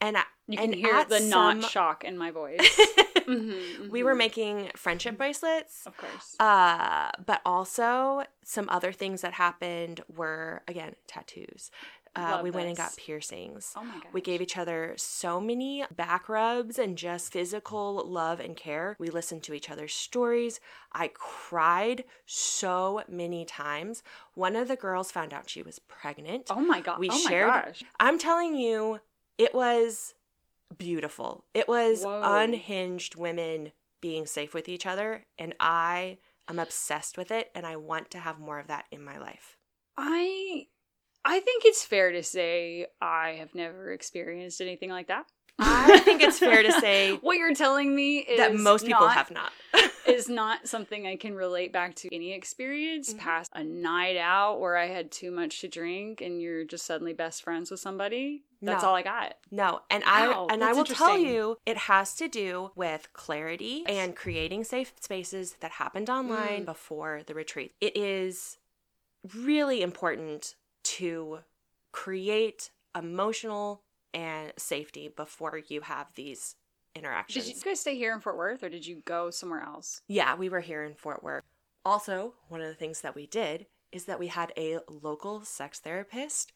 and 0.00 0.16
I, 0.16 0.22
you 0.46 0.56
can 0.56 0.72
hear 0.72 1.04
the 1.04 1.18
some... 1.18 1.60
not 1.60 1.70
shock 1.70 2.04
in 2.04 2.16
my 2.16 2.30
voice. 2.30 2.80
Mhm, 3.30 3.90
We 3.90 4.02
were 4.02 4.14
mhm. 4.14 4.18
making 4.18 4.70
friendship 4.76 5.16
bracelets. 5.16 5.86
Of 5.86 5.96
course. 5.96 6.36
Uh, 6.40 7.10
but 7.24 7.40
also 7.44 8.24
some 8.44 8.68
other 8.68 8.92
things 8.92 9.20
that 9.22 9.34
happened 9.34 10.02
were 10.14 10.62
again 10.68 10.94
tattoos. 11.06 11.70
Uh, 12.16 12.40
we 12.42 12.50
went 12.50 12.66
and 12.66 12.76
got 12.76 12.96
piercings. 12.96 13.72
oh 13.76 13.84
my 13.84 13.94
god. 13.94 14.12
We 14.12 14.20
gave 14.20 14.40
each 14.42 14.56
other 14.58 14.94
so 14.96 15.40
many 15.40 15.84
back 15.94 16.28
rubs 16.28 16.76
and 16.76 16.98
just 16.98 17.30
physical 17.32 18.04
love 18.04 18.40
and 18.40 18.56
care. 18.56 18.96
We 18.98 19.10
listened 19.10 19.44
to 19.44 19.54
each 19.54 19.70
other's 19.70 19.94
stories. 19.94 20.58
I 20.92 21.12
cried 21.14 22.02
so 22.26 23.04
many 23.08 23.44
times. 23.44 24.02
One 24.34 24.56
of 24.56 24.66
the 24.66 24.74
girls 24.74 25.12
found 25.12 25.32
out 25.32 25.48
she 25.48 25.62
was 25.62 25.78
pregnant. 25.78 26.48
Oh 26.50 26.60
my 26.60 26.80
god. 26.80 26.98
we 26.98 27.10
oh 27.10 27.16
shared- 27.28 27.46
my 27.48 27.62
gosh. 27.66 27.84
I'm 28.00 28.18
telling 28.18 28.56
you, 28.56 28.98
it 29.38 29.54
was 29.54 30.14
beautiful. 30.76 31.44
It 31.54 31.68
was 31.68 32.02
Whoa. 32.02 32.20
unhinged 32.22 33.16
women 33.16 33.72
being 34.00 34.26
safe 34.26 34.54
with 34.54 34.68
each 34.68 34.86
other, 34.86 35.26
and 35.38 35.54
I 35.60 36.18
am 36.48 36.58
obsessed 36.58 37.18
with 37.18 37.30
it, 37.30 37.50
and 37.54 37.66
I 37.66 37.76
want 37.76 38.10
to 38.12 38.18
have 38.18 38.38
more 38.38 38.58
of 38.58 38.68
that 38.68 38.86
in 38.90 39.02
my 39.04 39.18
life. 39.18 39.56
I 39.96 40.66
I 41.24 41.40
think 41.40 41.64
it's 41.66 41.84
fair 41.84 42.12
to 42.12 42.22
say 42.22 42.86
I 43.00 43.36
have 43.38 43.54
never 43.54 43.92
experienced 43.92 44.60
anything 44.60 44.90
like 44.90 45.08
that. 45.08 45.26
I 45.58 45.98
think 46.00 46.22
it's 46.22 46.38
fair 46.38 46.62
to 46.62 46.72
say 46.72 47.12
what 47.20 47.36
you're 47.36 47.54
telling 47.54 47.94
me 47.94 48.18
is 48.20 48.38
that 48.38 48.54
most 48.54 48.86
people 48.86 49.06
not- 49.06 49.16
have 49.16 49.30
not. 49.30 49.52
Is 50.10 50.28
not 50.28 50.68
something 50.68 51.06
I 51.06 51.16
can 51.16 51.34
relate 51.34 51.72
back 51.72 51.94
to 51.96 52.14
any 52.14 52.32
experience 52.32 53.12
Mhm. 53.14 53.18
past 53.18 53.50
a 53.54 53.64
night 53.64 54.16
out 54.16 54.60
where 54.60 54.76
I 54.76 54.86
had 54.86 55.10
too 55.10 55.30
much 55.30 55.60
to 55.60 55.68
drink 55.68 56.20
and 56.20 56.40
you're 56.40 56.64
just 56.64 56.84
suddenly 56.86 57.12
best 57.12 57.42
friends 57.42 57.70
with 57.70 57.80
somebody. 57.80 58.44
That's 58.62 58.82
No. 58.82 58.90
all 58.90 58.94
I 58.94 59.02
got. 59.02 59.36
No, 59.50 59.80
and 59.88 60.04
Wow, 60.04 60.46
I 60.48 60.52
and 60.52 60.62
I 60.62 60.72
will 60.74 60.84
tell 60.84 61.16
you, 61.16 61.56
it 61.64 61.76
has 61.78 62.14
to 62.16 62.28
do 62.28 62.72
with 62.74 63.10
clarity 63.14 63.84
and 63.86 64.14
creating 64.14 64.64
safe 64.64 64.92
spaces 65.00 65.54
that 65.60 65.70
happened 65.72 66.10
online 66.10 66.62
Mm. 66.62 66.66
before 66.66 67.22
the 67.26 67.34
retreat. 67.34 67.74
It 67.80 67.96
is 67.96 68.58
really 69.34 69.80
important 69.82 70.56
to 70.82 71.40
create 71.92 72.70
emotional 72.94 73.82
and 74.12 74.52
safety 74.58 75.08
before 75.08 75.58
you 75.68 75.82
have 75.82 76.12
these 76.14 76.56
interactions. 76.94 77.46
Did 77.46 77.56
you 77.56 77.62
guys 77.62 77.80
stay 77.80 77.96
here 77.96 78.12
in 78.14 78.20
Fort 78.20 78.36
Worth 78.36 78.62
or 78.62 78.68
did 78.68 78.86
you 78.86 79.02
go 79.04 79.30
somewhere 79.30 79.62
else? 79.62 80.02
Yeah, 80.08 80.34
we 80.34 80.48
were 80.48 80.60
here 80.60 80.82
in 80.84 80.94
Fort 80.94 81.22
Worth. 81.22 81.44
Also, 81.84 82.34
one 82.48 82.60
of 82.60 82.68
the 82.68 82.74
things 82.74 83.00
that 83.00 83.14
we 83.14 83.26
did 83.26 83.66
is 83.92 84.04
that 84.04 84.18
we 84.18 84.26
had 84.28 84.52
a 84.56 84.78
local 84.88 85.42
sex 85.44 85.78
therapist 85.80 86.52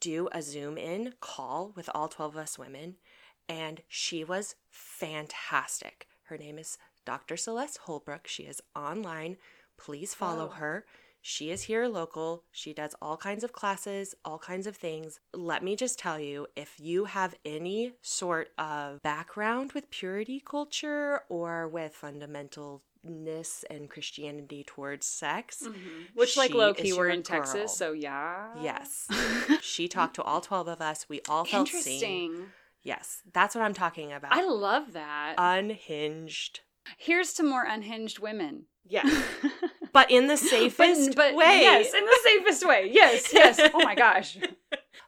do 0.00 0.28
a 0.32 0.42
Zoom 0.42 0.78
in 0.78 1.14
call 1.20 1.72
with 1.74 1.90
all 1.94 2.06
12 2.08 2.36
of 2.36 2.40
us 2.42 2.58
women, 2.58 2.96
and 3.48 3.82
she 3.88 4.22
was 4.22 4.54
fantastic. 4.70 6.06
Her 6.24 6.36
name 6.38 6.58
is 6.58 6.78
Dr. 7.04 7.36
Celeste 7.36 7.78
Holbrook. 7.78 8.26
She 8.28 8.44
is 8.44 8.60
online. 8.76 9.38
Please 9.76 10.14
follow 10.14 10.46
Wow. 10.46 10.52
her. 10.52 10.86
She 11.22 11.50
is 11.50 11.62
here 11.62 11.86
local. 11.88 12.44
She 12.50 12.72
does 12.72 12.94
all 13.02 13.16
kinds 13.16 13.44
of 13.44 13.52
classes, 13.52 14.14
all 14.24 14.38
kinds 14.38 14.66
of 14.66 14.76
things. 14.76 15.20
Let 15.34 15.62
me 15.62 15.76
just 15.76 15.98
tell 15.98 16.18
you 16.18 16.46
if 16.56 16.74
you 16.78 17.06
have 17.06 17.34
any 17.44 17.92
sort 18.02 18.50
of 18.58 19.02
background 19.02 19.72
with 19.72 19.90
purity 19.90 20.42
culture 20.44 21.20
or 21.28 21.68
with 21.68 21.96
fundamentalness 22.00 23.64
and 23.70 23.90
Christianity 23.90 24.64
towards 24.64 25.06
sex, 25.06 25.62
mm-hmm. 25.64 26.04
Which, 26.14 26.36
like, 26.36 26.54
low 26.54 26.74
key, 26.74 26.92
we're 26.92 27.08
in 27.08 27.22
Texas, 27.22 27.76
so 27.76 27.92
yeah. 27.92 28.48
Yes. 28.60 29.08
she 29.60 29.88
talked 29.88 30.16
to 30.16 30.22
all 30.22 30.40
12 30.40 30.68
of 30.68 30.80
us. 30.80 31.06
We 31.08 31.20
all 31.28 31.44
felt 31.44 31.68
seen. 31.68 31.76
Interesting. 31.78 32.46
Yes, 32.82 33.22
that's 33.32 33.54
what 33.54 33.64
I'm 33.64 33.74
talking 33.74 34.12
about. 34.12 34.32
I 34.32 34.44
love 34.46 34.92
that. 34.92 35.34
Unhinged. 35.36 36.60
Here's 36.96 37.32
to 37.34 37.42
more 37.42 37.64
unhinged 37.64 38.18
women. 38.18 38.64
Yeah. 38.86 39.02
but 39.92 40.10
in 40.10 40.26
the 40.26 40.36
safest 40.36 41.14
but, 41.14 41.16
but 41.16 41.34
way. 41.34 41.60
Yes, 41.62 41.92
in 41.94 42.04
the 42.04 42.18
safest 42.24 42.66
way. 42.66 42.90
Yes, 42.92 43.30
yes. 43.32 43.60
Oh 43.74 43.82
my 43.82 43.94
gosh. 43.94 44.38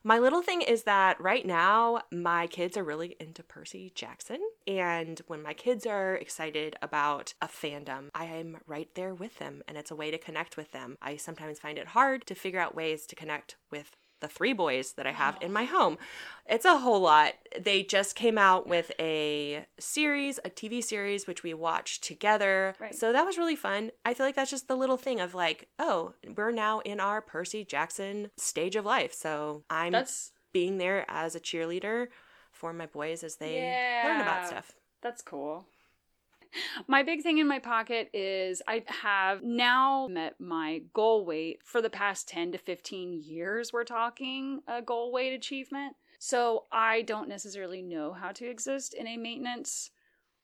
My 0.03 0.19
little 0.19 0.41
thing 0.41 0.63
is 0.63 0.85
that 0.85 1.21
right 1.21 1.45
now, 1.45 2.01
my 2.11 2.47
kids 2.47 2.79
are 2.79 2.85
really 2.85 3.17
into 3.21 3.43
Percy 3.43 3.93
Jackson. 3.95 4.39
And 4.67 5.21
when 5.27 5.43
my 5.43 5.53
kids 5.53 5.85
are 5.85 6.15
excited 6.15 6.75
about 6.81 7.35
a 7.43 7.49
fandom, 7.49 8.09
I 8.15 8.25
am 8.25 8.57
right 8.67 8.89
there 8.95 9.15
with 9.15 9.39
them. 9.39 9.63
And 9.69 9.77
it's 9.77 9.91
a 9.91 9.97
way 9.97 10.11
to 10.11 10.17
connect 10.17 10.57
with 10.57 10.73
them. 10.73 10.97
I 11.03 11.17
sometimes 11.17 11.59
find 11.59 11.77
it 11.77 11.89
hard 11.89 12.27
to 12.29 12.35
figure 12.35 12.61
out 12.61 12.75
ways 12.75 13.05
to 13.07 13.15
connect 13.15 13.57
with 13.71 13.95
the 14.21 14.29
three 14.29 14.53
boys 14.53 14.93
that 14.93 15.07
I 15.07 15.13
have 15.13 15.37
in 15.41 15.53
my 15.53 15.65
home. 15.65 15.99
It's 16.47 16.65
a 16.65 16.79
whole 16.79 17.01
lot. 17.01 17.35
They 17.59 17.83
just 17.83 18.15
came 18.15 18.39
out 18.39 18.67
with 18.67 18.93
a 18.99 19.67
series, 19.79 20.39
a 20.45 20.51
TV 20.51 20.83
series, 20.83 21.27
which 21.27 21.43
we 21.43 21.55
watched 21.55 22.03
together. 22.05 22.75
Right. 22.81 22.95
So 22.95 23.13
that 23.13 23.25
was 23.25 23.39
really 23.39 23.57
fun. 23.57 23.91
I 24.05 24.15
feel 24.15 24.27
like 24.27 24.35
that's 24.35 24.51
just 24.51 24.69
the 24.69 24.77
little 24.77 24.97
thing 24.97 25.21
of 25.21 25.35
like, 25.35 25.69
oh, 25.79 26.15
we're 26.37 26.51
now 26.51 26.81
in 26.81 27.01
our 27.01 27.21
Percy 27.21 27.65
Jackson 27.65 28.31
stage 28.37 28.77
of 28.77 28.85
life. 28.85 29.15
So 29.15 29.63
I'm 29.71 29.93
That's 29.93 30.33
being 30.53 30.79
there 30.79 31.05
as 31.09 31.35
a 31.35 31.41
cheerleader 31.41 32.09
for 32.51 32.73
my 32.73 32.87
boys 32.87 33.23
as 33.23 33.37
they 33.37 33.61
learn 34.05 34.21
about 34.21 34.47
stuff. 34.47 34.73
That's 35.03 35.23
cool. 35.23 35.67
My 36.89 37.03
big 37.03 37.23
thing 37.23 37.39
in 37.39 37.47
my 37.47 37.59
pocket 37.59 38.11
is 38.13 38.63
I 38.67 38.83
have 39.03 39.43
now 39.43 40.09
met 40.11 40.35
my 40.39 40.83
goal 40.93 41.25
weight 41.25 41.61
for 41.65 41.81
the 41.81 41.91
past 41.91 42.29
10 42.29 42.53
to 42.53 42.59
15 42.59 43.13
years. 43.13 43.73
We're 43.73 43.85
talking 43.85 44.61
a 44.67 44.83
goal 44.83 45.13
weight 45.13 45.33
achievement. 45.33 45.97
So 46.19 46.65
I 46.71 47.03
don't 47.03 47.29
necessarily 47.29 47.83
know 47.83 48.13
how 48.13 48.33
to 48.33 48.49
exist 48.49 48.95
in 48.95 49.07
a 49.07 49.17
maintenance 49.17 49.91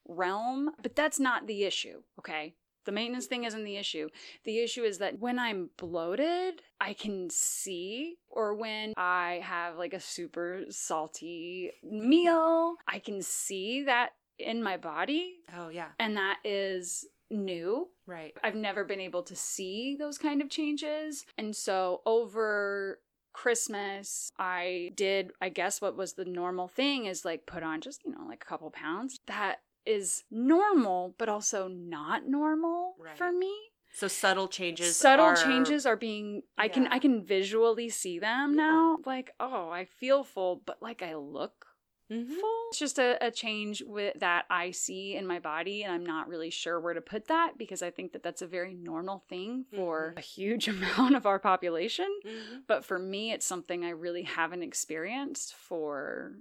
realm, 0.09 0.71
but 0.83 0.97
that's 0.97 1.21
not 1.21 1.47
the 1.47 1.65
issue, 1.65 2.03
okay? 2.19 2.55
The 2.87 2.93
maintenance 2.93 3.27
thing 3.27 3.45
isn't 3.45 3.65
the 3.65 3.77
issue. 3.77 4.09
The 4.45 4.61
issue 4.61 4.85
is 4.85 4.99
that 4.99 5.19
when 5.19 5.39
I'm 5.39 5.71
bloated, 5.77 6.63
I 6.81 6.95
can 6.95 7.29
see, 7.29 8.17
or 8.29 8.55
when 8.55 8.95
I 8.97 9.41
have 9.43 9.77
like 9.77 9.93
a 9.93 10.01
super 10.01 10.63
salty 10.71 11.73
meal, 11.83 12.77
I 12.89 13.01
can 13.01 13.21
see 13.21 13.83
that 13.83 14.11
in 14.39 14.63
my 14.63 14.77
body, 14.77 15.37
Oh, 15.57 15.69
yeah. 15.69 15.89
and 15.99 16.17
that 16.17 16.39
is 16.45 17.07
new. 17.31 17.89
Right. 18.07 18.37
I've 18.45 18.55
never 18.55 18.85
been 18.85 19.01
able 19.01 19.23
to 19.25 19.35
see 19.37 19.97
those 19.99 20.19
kind 20.19 20.41
of 20.41 20.49
changes. 20.51 21.25
And 21.39 21.55
so 21.57 22.03
over 22.07 23.01
Christmas, 23.33 24.31
I 24.39 24.91
did, 24.95 25.31
I 25.41 25.49
guess, 25.51 25.81
what 25.81 25.97
was 25.97 26.15
the 26.15 26.25
normal 26.25 26.69
thing 26.69 27.07
is 27.07 27.25
like 27.25 27.47
put 27.47 27.63
on 27.63 27.81
just, 27.81 28.03
you 28.05 28.13
know, 28.13 28.25
like 28.29 28.43
a 28.43 28.47
couple 28.49 28.71
pounds. 28.71 29.21
That 29.27 29.57
is 29.85 30.25
normal, 30.31 31.15
but 31.19 31.29
also 31.29 31.69
not 31.69 32.27
normal 32.27 32.97
Right. 32.99 33.17
for 33.17 33.31
me. 33.33 33.55
So 33.93 34.09
subtle 34.09 34.49
changes. 34.49 34.97
Subtle 34.97 35.27
are- 35.27 35.37
changes 35.37 35.87
are 35.87 35.97
being 35.97 36.43
I 36.59 36.69
can 36.69 36.87
I 36.89 36.99
can 36.99 37.25
visually 37.25 37.89
see 37.89 38.19
them 38.19 38.51
Yeah. 38.51 38.57
now. 38.67 38.99
Like, 39.07 39.31
oh, 39.41 39.71
I 39.71 39.85
feel 39.85 40.23
full, 40.25 40.57
but 40.67 40.83
like 40.83 41.03
I 41.03 41.15
look 41.15 41.67
Mhm. 42.11 42.29
full. 42.41 42.67
It's 42.71 42.79
just 42.79 42.99
a, 42.99 43.17
a 43.25 43.31
change 43.31 43.83
with 43.83 44.19
that 44.21 44.47
I 44.51 44.71
see 44.73 45.15
in 45.17 45.27
my 45.27 45.39
body, 45.39 45.83
and 45.85 45.93
I'm 45.93 46.05
not 46.07 46.29
really 46.29 46.51
sure 46.51 46.81
where 46.81 46.95
to 46.95 47.01
put 47.01 47.27
that 47.27 47.59
because 47.59 47.83
I 47.83 47.91
think 47.91 48.13
that 48.13 48.23
that's 48.23 48.43
a 48.43 48.47
very 48.47 48.75
normal 48.75 49.21
thing 49.29 49.67
for 49.73 50.13
Mhm. 50.13 50.19
a 50.19 50.21
huge 50.21 50.69
amount 51.09 51.17
of 51.17 51.27
our 51.27 51.39
population. 51.39 52.09
Mhm. 52.25 52.65
But 52.67 52.85
for 52.85 52.99
me, 52.99 53.33
it's 53.33 53.47
something 53.47 53.85
I 53.85 53.91
really 53.91 54.23
haven't 54.23 54.63
experienced 54.63 55.55
for 55.55 56.39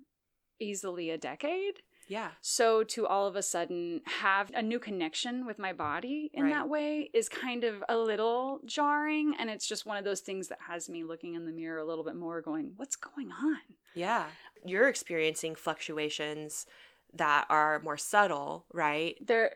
easily 0.59 1.09
a 1.11 1.17
decade. 1.17 1.81
Yeah. 2.07 2.31
So 2.41 2.83
to 2.83 3.07
all 3.07 3.27
of 3.27 3.35
a 3.35 3.41
sudden 3.41 4.01
have 4.05 4.51
a 4.53 4.61
new 4.61 4.79
connection 4.79 5.45
with 5.45 5.57
my 5.59 5.73
body 5.73 6.29
in 6.33 6.43
Right. 6.43 6.53
that 6.53 6.69
way 6.69 7.09
is 7.13 7.27
kind 7.29 7.63
of 7.63 7.83
a 7.89 7.97
little 7.97 8.59
jarring. 8.65 9.35
And 9.39 9.49
it's 9.49 9.67
just 9.67 9.85
one 9.85 9.97
of 9.97 10.03
those 10.03 10.21
things 10.21 10.47
that 10.49 10.59
has 10.67 10.87
me 10.89 11.03
looking 11.03 11.33
in 11.35 11.45
the 11.45 11.51
mirror 11.51 11.79
a 11.79 11.85
little 11.85 12.03
bit 12.03 12.15
more, 12.15 12.41
going, 12.41 12.73
what's 12.77 12.95
going 12.95 13.31
on? 13.31 13.57
Yeah. 13.93 14.25
You're 14.63 14.87
experiencing 14.87 15.55
fluctuations 15.55 16.65
that 17.13 17.45
are 17.49 17.79
more 17.79 17.97
subtle, 17.97 18.65
right? 18.73 19.15
There 19.25 19.55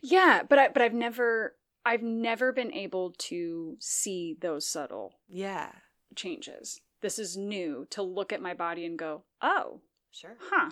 Yeah, 0.00 0.42
but 0.48 0.58
I 0.58 0.68
but 0.68 0.82
I've 0.82 0.94
never 0.94 1.56
I've 1.84 2.02
never 2.02 2.52
been 2.52 2.72
able 2.72 3.12
to 3.12 3.76
see 3.80 4.36
those 4.40 4.66
subtle 4.66 5.14
Yeah. 5.28 5.72
changes. 6.14 6.80
This 7.00 7.18
is 7.18 7.36
new 7.36 7.86
to 7.90 8.02
look 8.02 8.32
at 8.32 8.42
my 8.42 8.52
body 8.54 8.84
and 8.84 8.98
go, 8.98 9.24
oh, 9.40 9.80
Sure. 10.10 10.36
huh, 10.38 10.70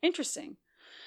interesting. 0.00 0.56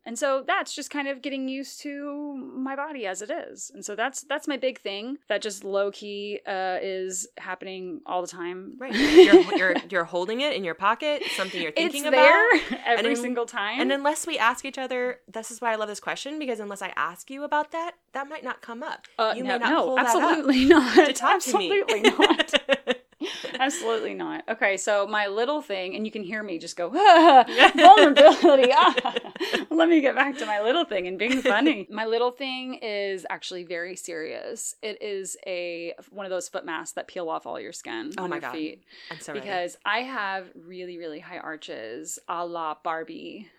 And 0.07 0.17
so 0.17 0.41
that's 0.47 0.73
just 0.73 0.89
kind 0.89 1.09
of 1.09 1.21
getting 1.21 1.49
used 1.49 1.81
to 1.81 2.33
my 2.55 2.77
body 2.77 3.05
as 3.05 3.21
it 3.21 3.29
is. 3.29 3.71
And 3.75 3.83
so 3.83 3.93
that's 3.93 4.21
that's 4.21 4.47
my 4.47 4.55
big 4.55 4.79
thing 4.79 5.17
that 5.27 5.41
just 5.41 5.65
low 5.65 5.91
key 5.91 6.39
uh, 6.47 6.77
is 6.81 7.27
happening 7.37 7.99
all 8.05 8.21
the 8.21 8.27
time. 8.29 8.75
Right. 8.77 8.95
You're, 8.95 9.41
you're 9.57 9.75
you're 9.89 10.03
holding 10.05 10.39
it 10.39 10.53
in 10.55 10.63
your 10.63 10.75
pocket, 10.75 11.23
something 11.35 11.61
you're 11.61 11.73
thinking 11.73 12.05
it's 12.05 12.07
about. 12.07 12.21
there 12.69 12.79
every 12.85 13.15
then- 13.15 13.21
single 13.21 13.45
time. 13.45 13.81
And 13.81 13.91
unless 13.91 14.25
we 14.25 14.37
ask 14.37 14.63
each 14.63 14.77
other, 14.77 15.19
this 15.27 15.51
is 15.51 15.59
why 15.59 15.73
I 15.73 15.75
love 15.75 15.89
this 15.89 15.99
question 15.99 16.39
because 16.39 16.61
unless 16.61 16.81
I 16.81 16.93
ask 16.95 17.29
you 17.29 17.43
about 17.43 17.71
that, 17.73 17.91
that 18.13 18.29
might 18.29 18.45
not 18.45 18.61
come 18.61 18.83
up. 18.83 19.07
uh, 19.19 19.33
you 19.35 19.43
no, 19.43 19.53
may 19.55 19.59
not 19.59 19.69
no, 19.69 19.83
pull 19.87 19.95
that 19.97 20.05
up 20.05 20.15
absolutely 20.15 20.65
not. 20.73 21.05
to 21.07 21.13
talk 21.13 21.41
to 21.41 21.57
me. 21.57 21.81
absolutely 21.81 22.01
not. 22.01 22.96
Absolutely 23.59 24.13
not. 24.13 24.43
Okay, 24.49 24.77
so 24.77 25.05
my 25.07 25.27
little 25.27 25.61
thing, 25.61 25.95
and 25.95 26.05
you 26.05 26.11
can 26.11 26.23
hear 26.23 26.43
me 26.43 26.57
just 26.57 26.75
go, 26.75 26.91
ah, 26.93 27.43
vulnerability. 27.75 28.71
Ah. 28.75 29.15
Let 29.69 29.89
me 29.89 30.01
get 30.01 30.15
back 30.15 30.37
to 30.37 30.45
my 30.45 30.61
little 30.61 30.85
thing 30.85 31.07
and 31.07 31.17
being 31.19 31.41
funny. 31.41 31.87
My 31.89 32.05
little 32.05 32.31
thing 32.31 32.75
is 32.81 33.25
actually 33.29 33.63
very 33.63 33.95
serious. 33.95 34.75
It 34.81 35.01
is 35.01 35.37
a 35.45 35.93
one 36.09 36.25
of 36.25 36.29
those 36.29 36.49
foot 36.49 36.65
masks 36.65 36.93
that 36.93 37.07
peel 37.07 37.29
off 37.29 37.45
all 37.45 37.59
your 37.59 37.73
skin 37.73 38.11
Oh 38.17 38.23
on 38.23 38.29
my 38.29 38.37
your 38.37 38.41
God. 38.41 38.51
feet. 38.53 38.83
I'm 39.11 39.19
so 39.19 39.33
ready. 39.33 39.41
because 39.45 39.77
I 39.85 39.99
have 39.99 40.47
really, 40.55 40.97
really 40.97 41.19
high 41.19 41.39
arches 41.39 42.19
a 42.27 42.45
la 42.45 42.75
Barbie. 42.83 43.49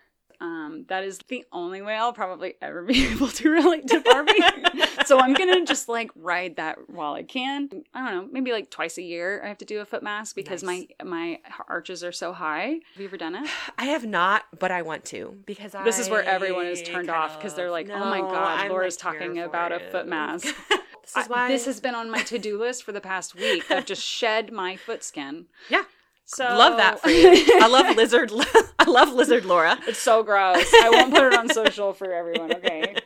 Um, 0.41 0.85
that 0.87 1.03
is 1.03 1.19
the 1.27 1.43
only 1.51 1.81
way 1.81 1.95
I'll 1.95 2.13
probably 2.13 2.53
ever 2.61 2.81
be 2.85 3.07
able 3.07 3.27
to 3.27 3.49
relate 3.49 3.87
to 3.87 3.99
Barbie. 3.99 4.33
so 5.05 5.19
I'm 5.19 5.33
gonna 5.33 5.65
just 5.65 5.89
like 5.89 6.11
ride 6.15 6.55
that 6.55 6.89
while 6.89 7.13
I 7.13 7.23
can. 7.23 7.69
I 7.93 8.09
don't 8.09 8.15
know, 8.25 8.29
maybe 8.31 8.51
like 8.53 8.69
twice 8.69 8.97
a 8.97 9.01
year 9.01 9.41
I 9.43 9.47
have 9.49 9.57
to 9.59 9.65
do 9.65 9.81
a 9.81 9.85
foot 9.85 10.01
mask 10.01 10.35
because 10.35 10.63
Nice. 10.63 10.87
my 10.99 11.05
my 11.05 11.39
arches 11.67 12.03
are 12.03 12.13
so 12.13 12.31
high. 12.31 12.79
Have 12.93 12.99
you 12.99 13.05
ever 13.05 13.17
done 13.17 13.35
it? 13.35 13.49
I 13.77 13.85
have 13.85 14.05
not, 14.05 14.43
but 14.57 14.71
I 14.71 14.81
want 14.81 15.03
to 15.05 15.37
because 15.45 15.73
This 15.83 15.99
is 15.99 16.09
where 16.09 16.23
everyone 16.23 16.67
is 16.67 16.81
turned 16.83 17.09
off 17.09 17.37
because 17.37 17.53
they're 17.55 17.71
like, 17.71 17.89
"Oh 17.89 17.99
my 18.09 18.21
god, 18.21 18.59
I'm, 18.61 18.69
Laura's 18.71 18.95
like, 19.03 19.13
talking 19.15 19.39
about 19.39 19.71
a 19.73 19.79
foot 19.91 20.07
mask." 20.07 20.45
this 20.69 21.11
is 21.11 21.15
I- 21.17 21.27
why 21.27 21.47
this 21.49 21.65
has 21.65 21.81
been 21.81 21.95
on 21.95 22.09
my 22.09 22.21
to-do 22.23 22.57
list 22.57 22.83
for 22.83 22.91
the 22.93 23.01
past 23.01 23.35
week. 23.35 23.69
I've 23.69 23.85
just 23.85 24.03
shed 24.03 24.53
my 24.53 24.77
foot 24.77 25.03
skin. 25.03 25.47
yeah. 25.69 25.83
So 26.31 26.43
Love 26.45 26.77
that 26.77 26.99
for 27.01 27.09
you. 27.09 27.43
I 27.59 27.67
love 27.67 27.95
lizard. 27.95 28.31
I 28.79 28.85
love 28.89 29.13
lizard 29.13 29.45
Laura. 29.45 29.79
It's 29.87 29.97
so 29.99 30.21
gross. 30.21 30.63
I 30.73 30.89
won't 30.91 31.11
put 31.13 31.23
it 31.23 31.33
on 31.37 31.49
social 31.49 31.91
for 31.93 32.13
everyone. 32.13 32.53
Okay. 32.55 32.95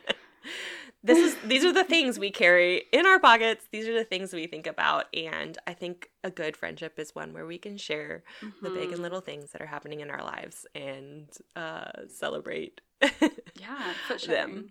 This 1.02 1.18
is 1.18 1.36
these 1.44 1.66
are 1.66 1.72
the 1.72 1.84
things 1.84 2.18
we 2.18 2.30
carry 2.30 2.84
in 2.90 3.04
our 3.04 3.18
pockets. 3.20 3.66
These 3.70 3.86
are 3.88 3.92
the 3.92 4.04
things 4.04 4.32
we 4.32 4.46
think 4.46 4.66
about, 4.66 5.04
and 5.14 5.58
I 5.66 5.74
think 5.74 6.08
a 6.22 6.30
good 6.30 6.56
friendship 6.56 6.98
is 6.98 7.14
one 7.14 7.34
where 7.34 7.44
we 7.44 7.58
can 7.58 7.76
share 7.76 8.24
the 8.62 8.70
big 8.70 8.90
and 8.90 9.02
little 9.02 9.20
things 9.20 9.50
that 9.52 9.60
are 9.60 9.66
happening 9.66 10.00
in 10.00 10.08
our 10.10 10.22
lives 10.24 10.64
and 10.74 11.28
uh, 11.56 11.90
celebrate 12.08 12.80
Yeah, 13.60 13.92
foot 14.08 14.22
them. 14.22 14.70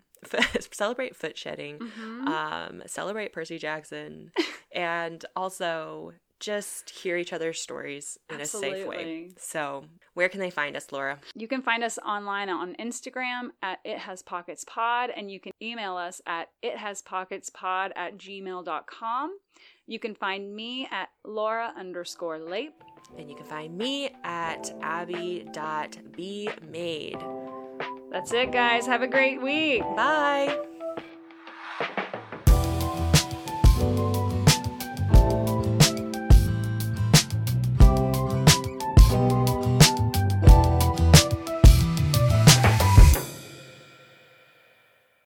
celebrate 0.71 1.15
foot 1.15 1.37
shedding. 1.37 1.77
Mhm. 1.77 2.25
um, 2.27 2.81
celebrate 2.87 3.31
Percy 3.31 3.59
Jackson, 3.59 4.31
and 4.71 5.23
also 5.35 6.13
just 6.43 6.89
hear 6.89 7.15
each 7.15 7.31
other's 7.31 7.61
stories 7.61 8.19
in 8.29 8.41
a 8.41 8.45
safe 8.45 8.85
way. 8.85 9.29
So, 9.37 9.85
where 10.13 10.27
can 10.27 10.41
they 10.41 10.49
find 10.49 10.75
us, 10.75 10.91
Laura? 10.91 11.19
You 11.35 11.47
can 11.47 11.61
find 11.61 11.83
us 11.83 11.97
online 12.05 12.49
on 12.49 12.75
Instagram 12.75 13.51
at 13.61 13.79
It 13.85 13.97
Has 13.99 14.21
Pockets 14.21 14.65
Pod, 14.67 15.09
and 15.15 15.31
you 15.31 15.39
can 15.39 15.53
email 15.61 15.95
us 15.95 16.21
at 16.27 16.49
It 16.61 16.75
Has 16.77 17.01
Pockets 17.01 17.49
Pod 17.49 17.93
at 17.95 18.17
gmail.com. 18.17 19.37
You 19.87 19.99
can 19.99 20.15
find 20.15 20.53
me 20.53 20.87
at 20.91 21.09
Laura 21.23 21.73
underscore 21.77 22.39
Lape. 22.39 22.83
And 23.17 23.29
you 23.29 23.37
can 23.37 23.45
find 23.45 23.77
me 23.77 24.09
at 24.23 24.73
abi.bemade. 24.81 25.51
That's 28.11 28.33
it, 28.33 28.51
guys. 28.51 28.85
Have 28.85 29.01
a 29.01 29.07
great 29.07 29.41
week. 29.41 29.81
Bye. 29.95 30.72